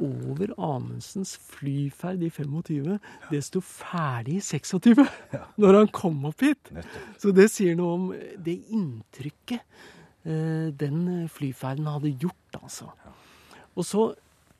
over 0.00 0.54
Amundsens 0.56 1.34
flyferd 1.52 2.24
i 2.24 2.32
25. 2.32 2.96
Det 3.28 3.42
sto 3.44 3.60
ferdig 3.60 4.38
i 4.40 4.46
26 4.48 5.04
når 5.60 5.82
han 5.82 5.92
kom 5.92 6.24
opp 6.32 6.48
hit. 6.48 6.72
Så 7.20 7.36
det 7.36 7.50
sier 7.52 7.76
noe 7.76 7.98
om 7.98 8.10
det 8.40 8.56
inntrykket 8.72 9.60
eh, 9.60 10.72
den 10.72 11.28
flyferden 11.28 11.92
hadde 11.92 12.16
gjort, 12.16 12.62
altså. 12.64 12.88
Og 13.76 13.84
så 13.84 14.14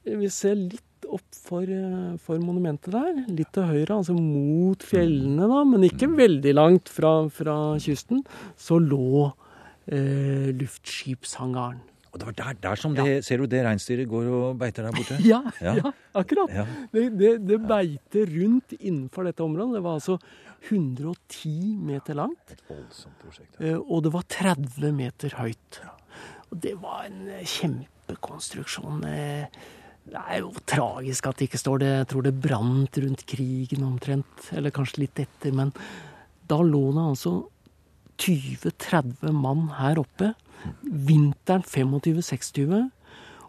eh, 0.05 0.19
vi 0.21 0.29
ser 0.29 0.61
litt 0.61 0.85
opp 1.17 1.37
for, 1.37 1.63
eh, 1.69 2.17
for, 2.23 2.41
monumentet 2.43 2.93
der, 2.95 3.23
litt 3.29 3.53
til 3.55 3.69
høyre, 3.69 4.01
altså 4.01 4.17
mot 4.17 4.83
fjellene, 4.87 5.49
da, 5.51 5.63
men 5.69 5.87
ikke 5.89 6.11
mm. 6.11 6.19
veldig 6.19 6.57
langt 6.57 6.93
fra, 6.93 7.15
fra 7.33 7.57
kysten, 7.83 8.25
så 8.59 8.81
lå 8.83 9.31
eh, 9.87 10.53
luftskipshangaren. 10.59 11.81
Og 12.13 12.21
det 12.21 12.27
var 12.29 12.35
der, 12.37 12.57
der 12.61 12.77
som 12.77 12.93
det, 12.93 13.23
ser 13.25 13.41
du 13.41 13.49
det 13.49 13.63
reinsdyret 13.65 14.09
går 14.09 14.27
og 14.37 14.59
beiter 14.61 14.85
der 14.85 14.93
borte? 14.93 15.17
Ja, 15.33 15.41
ja. 15.65 15.73
ja 15.79 15.93
akkurat. 16.21 16.53
Ja. 16.53 16.67
Det, 16.93 17.07
det, 17.17 17.31
det, 17.49 17.59
beiter 17.65 18.29
rundt 18.35 18.75
innenfor 18.77 19.25
dette 19.25 19.41
området. 19.41 19.79
Det 19.79 19.85
var 19.87 19.97
altså 19.97 20.19
110 20.69 21.55
meter 21.89 22.19
langt. 22.21 22.53
Et 22.53 22.67
voldsomt 22.69 23.17
prosjekt. 23.25 23.57
Ja. 23.57 23.73
Eh, 23.73 23.81
og 23.81 24.05
det 24.05 24.13
var 24.13 24.29
30 24.29 24.93
meter 24.99 25.39
høyt. 25.41 25.81
Og 26.51 26.61
det 26.61 26.75
var 26.83 27.07
en 27.09 27.33
kjempekonstruksjon. 27.49 29.07
Eh, 29.09 29.63
det 30.11 30.19
er 30.19 30.41
jo 30.43 30.51
tragisk 30.67 31.29
at 31.29 31.39
det 31.39 31.49
ikke 31.49 31.61
står 31.61 31.83
det. 31.83 31.91
Jeg 31.93 32.09
tror 32.11 32.25
det 32.27 32.35
brant 32.43 32.99
rundt 33.05 33.27
krigen 33.29 33.85
omtrent. 33.87 34.49
Eller 34.53 34.75
kanskje 34.75 35.05
litt 35.05 35.23
etter. 35.23 35.55
Men 35.55 35.71
da 36.51 36.59
lå 36.65 36.89
det 36.97 37.05
altså 37.13 37.35
20-30 38.23 39.33
mann 39.35 39.69
her 39.79 40.01
oppe 40.03 40.33
vinteren 40.83 41.65
25-26 41.67 42.75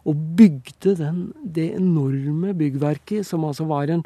og 0.04 0.24
bygde 0.36 0.94
den, 0.98 1.20
det 1.40 1.70
enorme 1.78 2.52
byggverket, 2.58 3.24
som 3.24 3.46
altså 3.48 3.64
var 3.70 3.88
en, 3.92 4.02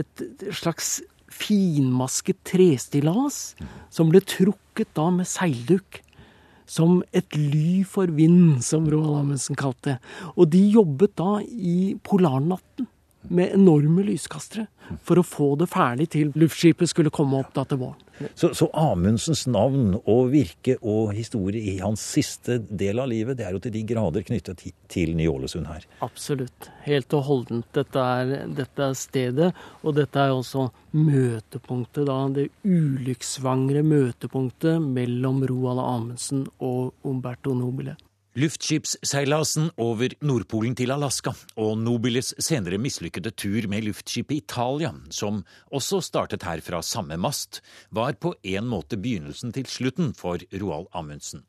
et 0.00 0.22
slags 0.54 1.00
finmasket 1.32 2.38
trestillas, 2.48 3.52
som 3.92 4.12
ble 4.12 4.22
trukket 4.24 4.92
da 4.96 5.10
med 5.12 5.28
seilduk. 5.28 6.00
Som 6.72 7.02
et 7.12 7.36
ly 7.36 7.82
for 7.84 8.08
vind, 8.16 8.62
som 8.64 8.86
Roald 8.88 9.18
Amundsen 9.20 9.58
kalte 9.58 9.92
det. 9.92 9.98
Og 10.36 10.48
de 10.54 10.62
jobbet 10.72 11.12
da 11.20 11.36
i 11.44 11.94
polarnatten 12.04 12.88
med 13.30 13.52
enorme 13.54 14.02
lyskastere 14.06 14.66
for 15.04 15.20
å 15.20 15.26
få 15.26 15.52
det 15.60 15.68
ferdig 15.70 16.08
til 16.14 16.32
luftskipet 16.38 16.90
skulle 16.90 17.12
komme 17.14 17.38
opp 17.42 17.52
da 17.54 17.66
til 17.68 17.82
våren. 17.84 18.00
Så, 18.34 18.52
så, 18.56 18.68
Amundsens 18.78 19.44
navn 19.50 19.96
og 20.00 20.30
virke 20.32 20.76
og 20.80 21.12
historie 21.16 21.60
i 21.74 21.78
hans 21.82 22.02
siste 22.14 22.58
del 22.68 23.02
av 23.02 23.10
livet, 23.12 23.38
det 23.38 23.46
er 23.46 23.56
jo 23.56 23.62
til 23.62 23.74
de 23.74 23.84
grader 23.88 24.26
knyttet 24.26 24.64
til, 24.92 25.14
Ny-Ålesund 25.16 25.68
her? 25.70 25.86
Absolutt. 26.04 26.70
Helt 26.86 27.12
og 27.16 27.26
holdent. 27.28 27.68
Dette 27.74 28.06
er, 28.20 28.32
dette 28.52 28.86
er, 28.86 28.96
stedet, 28.98 29.50
og 29.82 29.96
dette 29.98 30.20
er 30.20 30.34
også 30.34 30.68
møtepunktet, 30.96 32.06
da. 32.08 32.20
Det 32.36 32.48
ulykkssvangre 32.66 33.84
møtepunktet 33.86 34.80
mellom 34.82 35.42
Roald 35.48 35.82
Amundsen 35.82 36.46
og 36.60 36.92
Umberto 37.08 37.56
Nobile. 37.56 37.96
Luftskipsseilasen 38.32 39.66
over 39.76 40.14
Nordpolen 40.24 40.72
til 40.72 40.88
Alaska 40.94 41.34
og 41.60 41.74
Nobiles 41.76 42.30
senere 42.40 42.78
mislykkede 42.80 43.28
tur 43.36 43.66
med 43.68 43.84
luftskipet 43.84 44.38
Italia, 44.38 44.88
som 45.12 45.42
også 45.68 45.98
startet 46.00 46.46
her 46.48 46.62
fra 46.64 46.78
samme 46.80 47.18
mast, 47.20 47.58
var 47.90 48.14
på 48.16 48.30
en 48.54 48.70
måte 48.70 48.96
begynnelsen 48.96 49.52
til 49.52 49.68
slutten 49.68 50.14
for 50.16 50.40
Roald 50.62 50.88
Amundsen. 50.96 51.42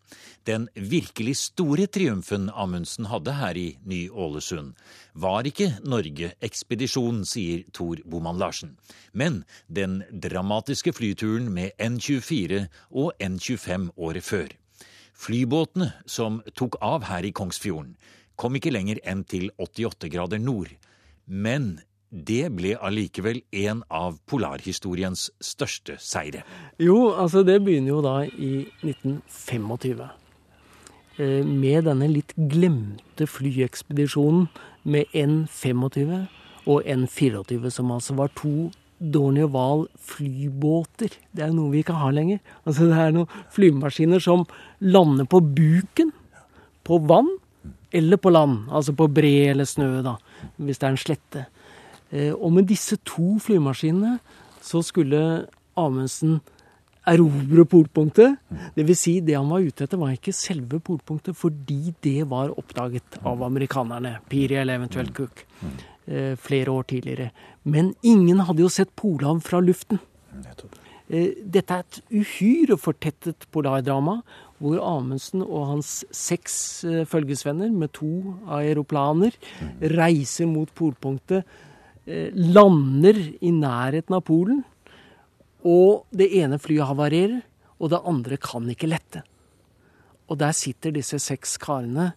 Den 0.43 0.65
virkelig 0.75 1.37
store 1.39 1.85
triumfen 1.87 2.49
Amundsen 2.51 3.07
hadde 3.07 3.37
her 3.37 3.55
i 3.55 3.77
Ny-Ålesund, 3.87 4.73
var 5.15 5.47
ikke 5.47 5.77
Norge-ekspedisjonen, 5.87 7.23
sier 7.23 7.63
Tor 7.71 8.03
Boman 8.03 8.43
Larsen, 8.43 8.75
men 9.13 9.45
den 9.71 10.01
dramatiske 10.11 10.91
flyturen 10.91 11.47
med 11.47 11.71
N24 11.79 12.65
og 12.91 13.15
N25 13.23 13.87
året 13.95 14.27
før. 14.27 14.51
Flybåtene 15.13 15.91
som 16.09 16.41
tok 16.57 16.79
av 16.81 17.05
her 17.07 17.25
i 17.25 17.31
Kongsfjorden, 17.35 17.95
kom 18.35 18.57
ikke 18.57 18.73
lenger 18.73 18.99
enn 19.07 19.23
til 19.29 19.51
88 19.61 20.09
grader 20.11 20.41
nord. 20.41 20.73
Men 21.25 21.77
det 22.13 22.51
ble 22.53 22.75
allikevel 22.77 23.41
en 23.63 23.81
av 23.89 24.19
polarhistoriens 24.29 25.29
største 25.41 25.95
seire. 26.01 26.43
Jo, 26.81 27.13
altså 27.13 27.41
det 27.45 27.59
begynner 27.65 27.95
jo 27.95 28.01
da 28.05 28.17
i 28.25 28.67
1925. 28.83 30.03
Eh, 31.17 31.41
med 31.45 31.85
denne 31.89 32.09
litt 32.09 32.33
glemte 32.37 33.27
flyekspedisjonen 33.29 34.47
med 34.83 35.09
N25 35.13 36.13
og 36.69 36.85
N24, 36.85 37.69
som 37.69 37.91
altså 37.93 38.17
var 38.17 38.33
to 38.37 38.71
Dornier 39.03 39.49
Wahl 39.51 39.87
flybåter. 39.99 41.11
Det 41.35 41.43
er 41.43 41.53
noe 41.55 41.73
vi 41.73 41.83
ikke 41.83 41.97
har 41.99 42.13
lenger. 42.15 42.39
Altså 42.63 42.87
Det 42.87 42.99
er 42.99 43.15
noen 43.15 43.41
flymaskiner 43.53 44.23
som 44.23 44.45
lander 44.79 45.27
på 45.29 45.41
buken 45.43 46.13
på 46.83 46.99
vann 47.07 47.29
eller 47.91 48.17
på 48.17 48.31
land. 48.33 48.69
Altså 48.71 48.95
på 48.95 49.09
bre 49.11 49.51
eller 49.51 49.67
snø, 49.69 49.89
da, 50.05 50.17
hvis 50.57 50.79
det 50.79 50.87
er 50.87 50.95
en 50.95 51.03
slette. 51.03 51.45
Eh, 52.11 52.33
og 52.33 52.51
med 52.55 52.69
disse 52.69 52.97
to 53.05 53.37
flymaskinene 53.43 54.17
så 54.63 54.81
skulle 54.85 55.45
Amundsen 55.79 56.39
erobre 57.09 57.65
polpunktet. 57.67 58.37
Dvs. 58.77 58.99
Si, 58.99 59.15
det 59.25 59.35
han 59.35 59.49
var 59.51 59.65
ute 59.65 59.85
etter, 59.85 59.99
var 59.99 60.13
ikke 60.15 60.35
selve 60.35 60.79
polpunktet, 60.83 61.35
fordi 61.35 61.95
det 62.05 62.21
var 62.31 62.53
oppdaget 62.55 63.19
av 63.27 63.43
amerikanerne. 63.43 64.19
Piri 64.31 64.59
eller 64.61 64.79
eventuelt 64.79 65.13
Cook. 65.17 65.43
Eh, 66.05 66.35
flere 66.35 66.71
år 66.71 66.83
tidligere. 66.83 67.31
Men 67.63 67.93
ingen 68.03 68.41
hadde 68.43 68.59
jo 68.59 68.69
sett 68.71 68.89
Polhavn 68.99 69.39
fra 69.39 69.61
luften. 69.63 70.01
Eh, 71.07 71.31
dette 71.47 71.77
er 71.77 71.85
et 71.85 71.99
uhyre 72.11 72.75
fortettet 72.75 73.45
polardrama, 73.55 74.17
hvor 74.59 74.81
Amundsen 74.83 75.45
og 75.45 75.69
hans 75.69 75.91
seks 76.11 76.83
eh, 76.83 77.05
følgesvenner 77.07 77.71
med 77.71 77.93
to 77.95 78.35
aeroplaner 78.51 79.31
reiser 79.95 80.49
mot 80.51 80.71
polpunktet, 80.75 81.47
lander 82.03 83.15
i 83.39 83.47
nærheten 83.55 84.17
av 84.17 84.25
Polen, 84.27 84.57
og 85.63 86.03
det 86.11 86.33
ene 86.35 86.57
flyet 86.59 86.89
havarerer, 86.89 87.37
og 87.79 87.93
det 87.93 88.01
andre 88.03 88.35
kan 88.43 88.67
ikke 88.67 88.89
lette. 88.91 89.21
Og 90.27 90.35
der 90.41 90.51
sitter 90.51 90.91
disse 90.91 91.15
seks 91.23 91.55
karene 91.63 92.09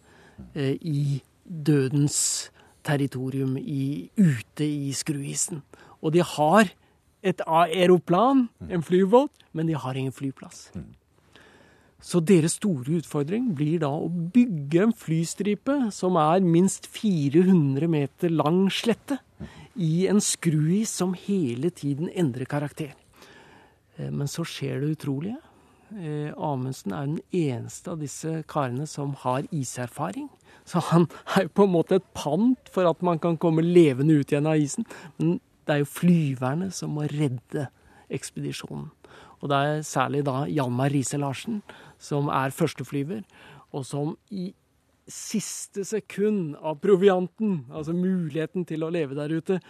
i 0.58 1.22
dødens 1.46 2.50
territorium 2.86 3.56
i, 3.58 4.08
ute 4.16 4.66
i 4.66 4.92
skruisen. 4.96 5.62
Og 6.02 6.14
de 6.14 6.22
har 6.24 6.70
et 7.26 7.42
aeroplan, 7.46 8.46
en 8.70 8.84
flyvåt, 8.84 9.32
men 9.52 9.66
de 9.66 9.74
har 9.74 9.98
ingen 9.98 10.14
flyplass. 10.14 10.70
Så 12.06 12.20
deres 12.20 12.58
store 12.60 13.00
utfordring 13.00 13.48
blir 13.56 13.80
da 13.82 13.88
å 13.90 14.06
bygge 14.08 14.84
en 14.84 14.92
flystripe 14.94 15.78
som 15.94 16.18
er 16.20 16.44
minst 16.44 16.86
400 16.92 17.88
meter 17.90 18.30
lang 18.30 18.66
slette, 18.70 19.18
i 19.76 20.06
en 20.08 20.22
skruis 20.24 20.88
som 20.88 21.12
hele 21.26 21.68
tiden 21.74 22.08
endrer 22.14 22.48
karakter. 22.48 22.94
Eh, 23.96 24.08
men 24.08 24.30
så 24.30 24.44
skjer 24.46 24.80
det 24.80 24.94
utrolige. 24.94 25.40
Eh, 25.92 26.32
Amundsen 26.32 26.94
er 26.96 27.10
den 27.10 27.20
eneste 27.36 27.92
av 27.92 28.00
disse 28.00 28.38
karene 28.48 28.86
som 28.88 29.12
har 29.20 29.44
iserfaring. 29.52 30.30
Så 30.66 30.82
han 30.90 31.06
er 31.36 31.46
jo 31.46 31.54
på 31.54 31.66
en 31.66 31.74
måte 31.76 32.00
et 32.00 32.08
pant 32.16 32.70
for 32.74 32.88
at 32.90 33.02
man 33.06 33.20
kan 33.22 33.38
komme 33.38 33.64
levende 33.64 34.18
ut 34.18 34.32
igjen 34.32 34.48
av 34.50 34.60
isen. 34.60 34.86
Men 35.20 35.38
det 35.66 35.74
er 35.74 35.82
jo 35.82 35.90
flyverne 35.90 36.70
som 36.74 36.94
må 36.96 37.06
redde 37.10 37.68
ekspedisjonen. 38.12 38.90
Og 39.42 39.50
det 39.52 39.56
er 39.56 39.82
særlig 39.86 40.24
da 40.26 40.44
Hjalmar 40.50 40.90
Riise-Larsen 40.94 41.60
som 42.02 42.30
er 42.32 42.54
førsteflyver, 42.54 43.22
og 43.74 43.84
som 43.86 44.14
i 44.30 44.50
siste 45.06 45.84
sekund 45.86 46.56
av 46.58 46.80
provianten, 46.82 47.60
altså 47.70 47.94
muligheten 47.94 48.66
til 48.66 48.82
å 48.82 48.90
leve 48.90 49.14
der 49.18 49.34
ute, 49.36 49.60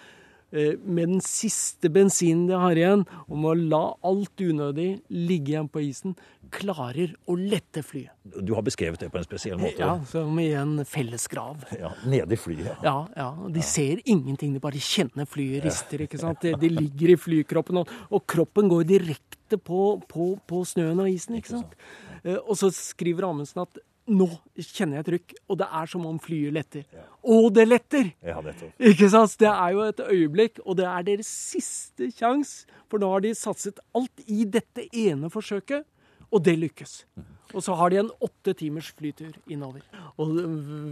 med 0.50 1.08
den 1.10 1.20
siste 1.24 1.90
bensinen 1.92 2.46
de 2.46 2.58
har 2.58 2.78
igjen, 2.78 3.02
om 3.26 3.46
å 3.48 3.54
la 3.58 3.82
alt 4.06 4.40
unødig 4.40 5.00
ligge 5.10 5.52
igjen 5.52 5.68
på 5.72 5.82
isen, 5.82 6.14
klarer 6.54 7.14
å 7.26 7.36
lette 7.38 7.82
flyet. 7.84 8.12
Du 8.22 8.54
har 8.56 8.64
beskrevet 8.66 9.00
det 9.02 9.08
på 9.12 9.18
en 9.20 9.26
spesiell 9.26 9.58
måte? 9.60 9.80
Ja, 9.82 9.96
som 10.08 10.38
i 10.40 10.48
en 10.56 10.78
fellesgrav. 10.88 11.64
Ja, 11.78 11.92
Nede 12.06 12.36
i 12.36 12.40
flyet? 12.40 12.68
Ja. 12.68 12.76
ja, 12.86 12.96
ja. 13.16 13.28
De 13.52 13.62
ja. 13.62 13.66
ser 13.66 14.02
ingenting, 14.04 14.54
de 14.54 14.62
bare 14.62 14.80
kjenner 14.82 15.28
flyet 15.28 15.66
rister. 15.66 16.06
ikke 16.06 16.20
sant? 16.22 16.46
De, 16.46 16.70
ligger 16.70 17.14
i 17.14 17.18
flykroppen, 17.20 17.82
og, 17.82 17.92
og 18.10 18.24
kroppen 18.30 18.70
går 18.72 18.86
direkte 18.88 19.58
på, 19.58 19.96
på, 20.10 20.32
på, 20.48 20.62
snøen 20.68 21.02
og 21.02 21.10
isen. 21.10 21.38
ikke 21.40 21.56
sant? 21.56 21.76
Eh, 22.22 22.38
og 22.38 22.56
så 22.58 22.70
skriver 22.74 23.28
Amundsen 23.28 23.64
at 23.66 23.82
nå 24.06 24.26
kjenner 24.54 25.00
jeg 25.00 25.04
et 25.04 25.08
trykk, 25.10 25.34
og 25.50 25.58
det 25.60 25.66
er 25.80 25.90
som 25.90 26.06
om 26.06 26.18
flyet 26.22 26.54
letter. 26.54 26.84
Ja. 26.94 27.04
Og 27.36 27.48
det 27.56 27.66
letter! 27.66 28.10
Ja, 28.24 28.38
det 28.44 28.54
Ikke 28.92 29.10
sant? 29.10 29.34
Det 29.40 29.50
er 29.50 29.74
jo 29.74 29.84
et 29.86 30.02
øyeblikk, 30.06 30.60
og 30.64 30.78
det 30.78 30.86
er 30.86 31.06
deres 31.06 31.30
siste 31.30 32.10
sjanse. 32.14 32.66
For 32.90 33.02
nå 33.02 33.10
har 33.10 33.24
de 33.24 33.34
satset 33.34 33.80
alt 33.98 34.26
i 34.30 34.44
dette 34.46 34.86
ene 34.94 35.30
forsøket, 35.32 35.86
og 36.30 36.44
det 36.46 36.54
lykkes. 36.58 37.00
Mm. 37.16 37.32
Og 37.54 37.62
så 37.62 37.76
har 37.78 37.92
de 37.92 38.00
en 38.00 38.10
åtte 38.22 38.52
timers 38.58 38.88
flytur 38.98 39.34
innover. 39.50 39.84
Og 40.18 40.34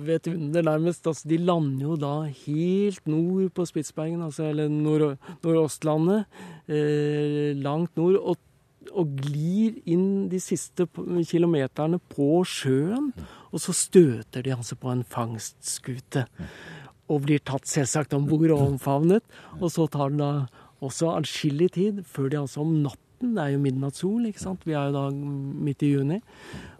vet 0.07 0.27
du 0.27 0.37
det 0.55 0.63
nærmest, 0.65 1.07
altså, 1.07 1.29
de 1.29 1.39
lander 1.43 1.89
jo 1.89 1.97
da 1.99 2.15
helt 2.47 3.07
nord 3.11 3.51
på 3.57 3.67
Spitsbergen, 3.69 4.23
altså, 4.23 4.49
eller 4.53 4.71
nord, 4.71 5.17
Nordøstlandet. 5.43 6.25
Eh, 6.69 7.53
langt 7.59 7.97
nord. 7.97 8.21
og 8.23 8.37
og 8.93 9.17
glir 9.23 9.79
inn 9.91 10.27
de 10.33 10.41
siste 10.43 10.87
kilometerne 11.31 12.01
på 12.13 12.43
sjøen. 12.49 13.13
Og 13.53 13.63
så 13.63 13.75
støter 13.77 14.45
de 14.45 14.55
altså 14.57 14.77
på 14.81 14.93
en 14.93 15.05
fangstskute. 15.07 16.27
Og 17.13 17.25
blir 17.27 17.43
tatt 17.45 17.69
selvsagt 17.69 18.17
om 18.17 18.29
bord 18.29 18.51
og 18.55 18.67
omfavnet. 18.75 19.25
Og 19.61 19.71
så 19.73 19.89
tar 19.93 20.13
det 20.13 20.21
da 20.23 20.31
også 20.85 21.15
adskillig 21.15 21.73
tid 21.79 22.05
før 22.09 22.31
de 22.31 22.43
altså 22.45 22.65
om 22.65 22.77
natten 22.85 23.01
Det 23.25 23.41
er 23.41 23.53
jo 23.55 23.61
midnattssol, 23.63 24.25
ikke 24.29 24.43
sant. 24.43 24.65
Vi 24.69 24.75
er 24.77 24.91
jo 24.91 24.97
da 24.99 25.05
midt 25.11 25.83
i 25.87 25.95
juni. 25.95 26.19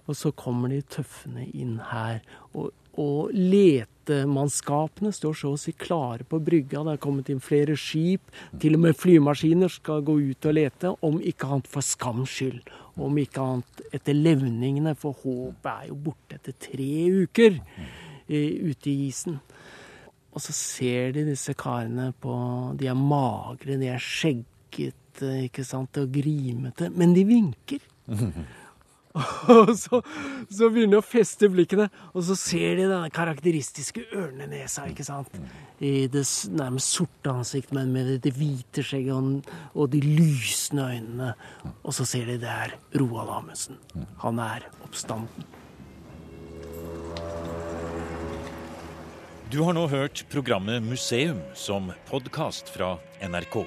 Og 0.05 0.17
så 0.19 0.33
kommer 0.37 0.69
de 0.69 0.83
tøffene 0.83 1.47
inn 1.57 1.79
her. 1.89 2.19
Og, 2.53 2.73
og 3.01 3.33
letemannskapene 3.35 5.11
står 5.15 5.35
så 5.39 5.53
å 5.55 5.59
si 5.59 5.75
klare 5.79 6.27
på 6.29 6.39
brygga. 6.45 6.85
Det 6.87 6.95
er 6.95 7.03
kommet 7.03 7.31
inn 7.33 7.43
flere 7.43 7.77
skip. 7.79 8.31
Til 8.63 8.79
og 8.79 8.85
med 8.85 8.99
flymaskiner 8.99 9.73
skal 9.73 10.05
gå 10.07 10.17
ut 10.31 10.49
og 10.51 10.57
lete. 10.57 10.93
Om 11.03 11.19
ikke 11.21 11.51
annet 11.51 11.71
for 11.71 11.87
skams 11.87 12.37
skyld. 12.37 12.71
Om 12.95 13.19
ikke 13.25 13.43
annet 13.43 13.85
etter 13.97 14.15
levningene, 14.15 14.95
for 14.99 15.19
håpet 15.25 15.71
er 15.73 15.91
jo 15.91 15.99
borte 16.07 16.39
etter 16.39 16.55
tre 16.69 16.93
uker 17.25 17.59
eh, 17.59 18.71
ute 18.71 18.93
i 18.93 18.99
isen. 19.09 19.41
Og 20.35 20.43
så 20.43 20.55
ser 20.55 21.15
de 21.15 21.27
disse 21.29 21.55
karene 21.59 22.11
på 22.23 22.35
De 22.79 22.89
er 22.91 22.99
magre, 22.99 23.79
de 23.79 23.91
er 23.91 24.03
skjeggete, 24.03 25.31
ikke 25.49 25.67
sant, 25.67 25.99
og 25.99 26.15
grimete. 26.15 26.91
Men 26.95 27.15
de 27.15 27.27
vinker. 27.27 27.83
Og 29.55 29.71
så, 29.79 30.01
så 30.51 30.69
begynner 30.73 30.97
de 30.97 30.99
å 30.99 31.07
feste 31.07 31.47
blikkene, 31.53 31.87
og 32.11 32.25
så 32.27 32.35
ser 32.39 32.81
de 32.81 32.87
denne 32.89 33.11
karakteristiske 33.15 34.09
ørnenesa, 34.11 34.89
ikke 34.91 35.07
sant. 35.07 35.37
I 35.79 36.09
det 36.11 36.25
nærmest 36.51 36.97
sorte 36.97 37.31
ansikt, 37.31 37.71
men 37.77 37.93
med 37.95 38.11
det, 38.25 38.33
hvite 38.35 38.83
skjegget 38.83 39.15
og, 39.15 39.51
og, 39.75 39.85
de 39.93 40.01
lysende 40.03 40.89
øynene. 40.97 41.29
Og 41.85 41.95
så 41.95 42.07
ser 42.09 42.33
de 42.33 42.41
det 42.43 42.51
er 42.51 42.75
Roald 42.99 43.31
Amundsen. 43.37 43.79
Han 44.25 44.41
er 44.43 44.67
oppstanden. 44.83 45.47
Du 49.55 49.61
har 49.63 49.77
nå 49.77 49.85
hørt 49.87 50.25
programmet 50.33 50.83
Museum 50.83 51.39
som 51.55 51.93
podkast 52.09 52.73
fra 52.75 52.97
NRK. 53.23 53.61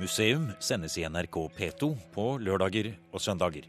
Museum 0.00 0.48
sendes 0.58 0.98
i 0.98 1.06
NRK 1.06 1.38
P2 1.54 1.92
på 2.16 2.26
lørdager 2.42 2.90
og 3.14 3.22
søndager. 3.22 3.68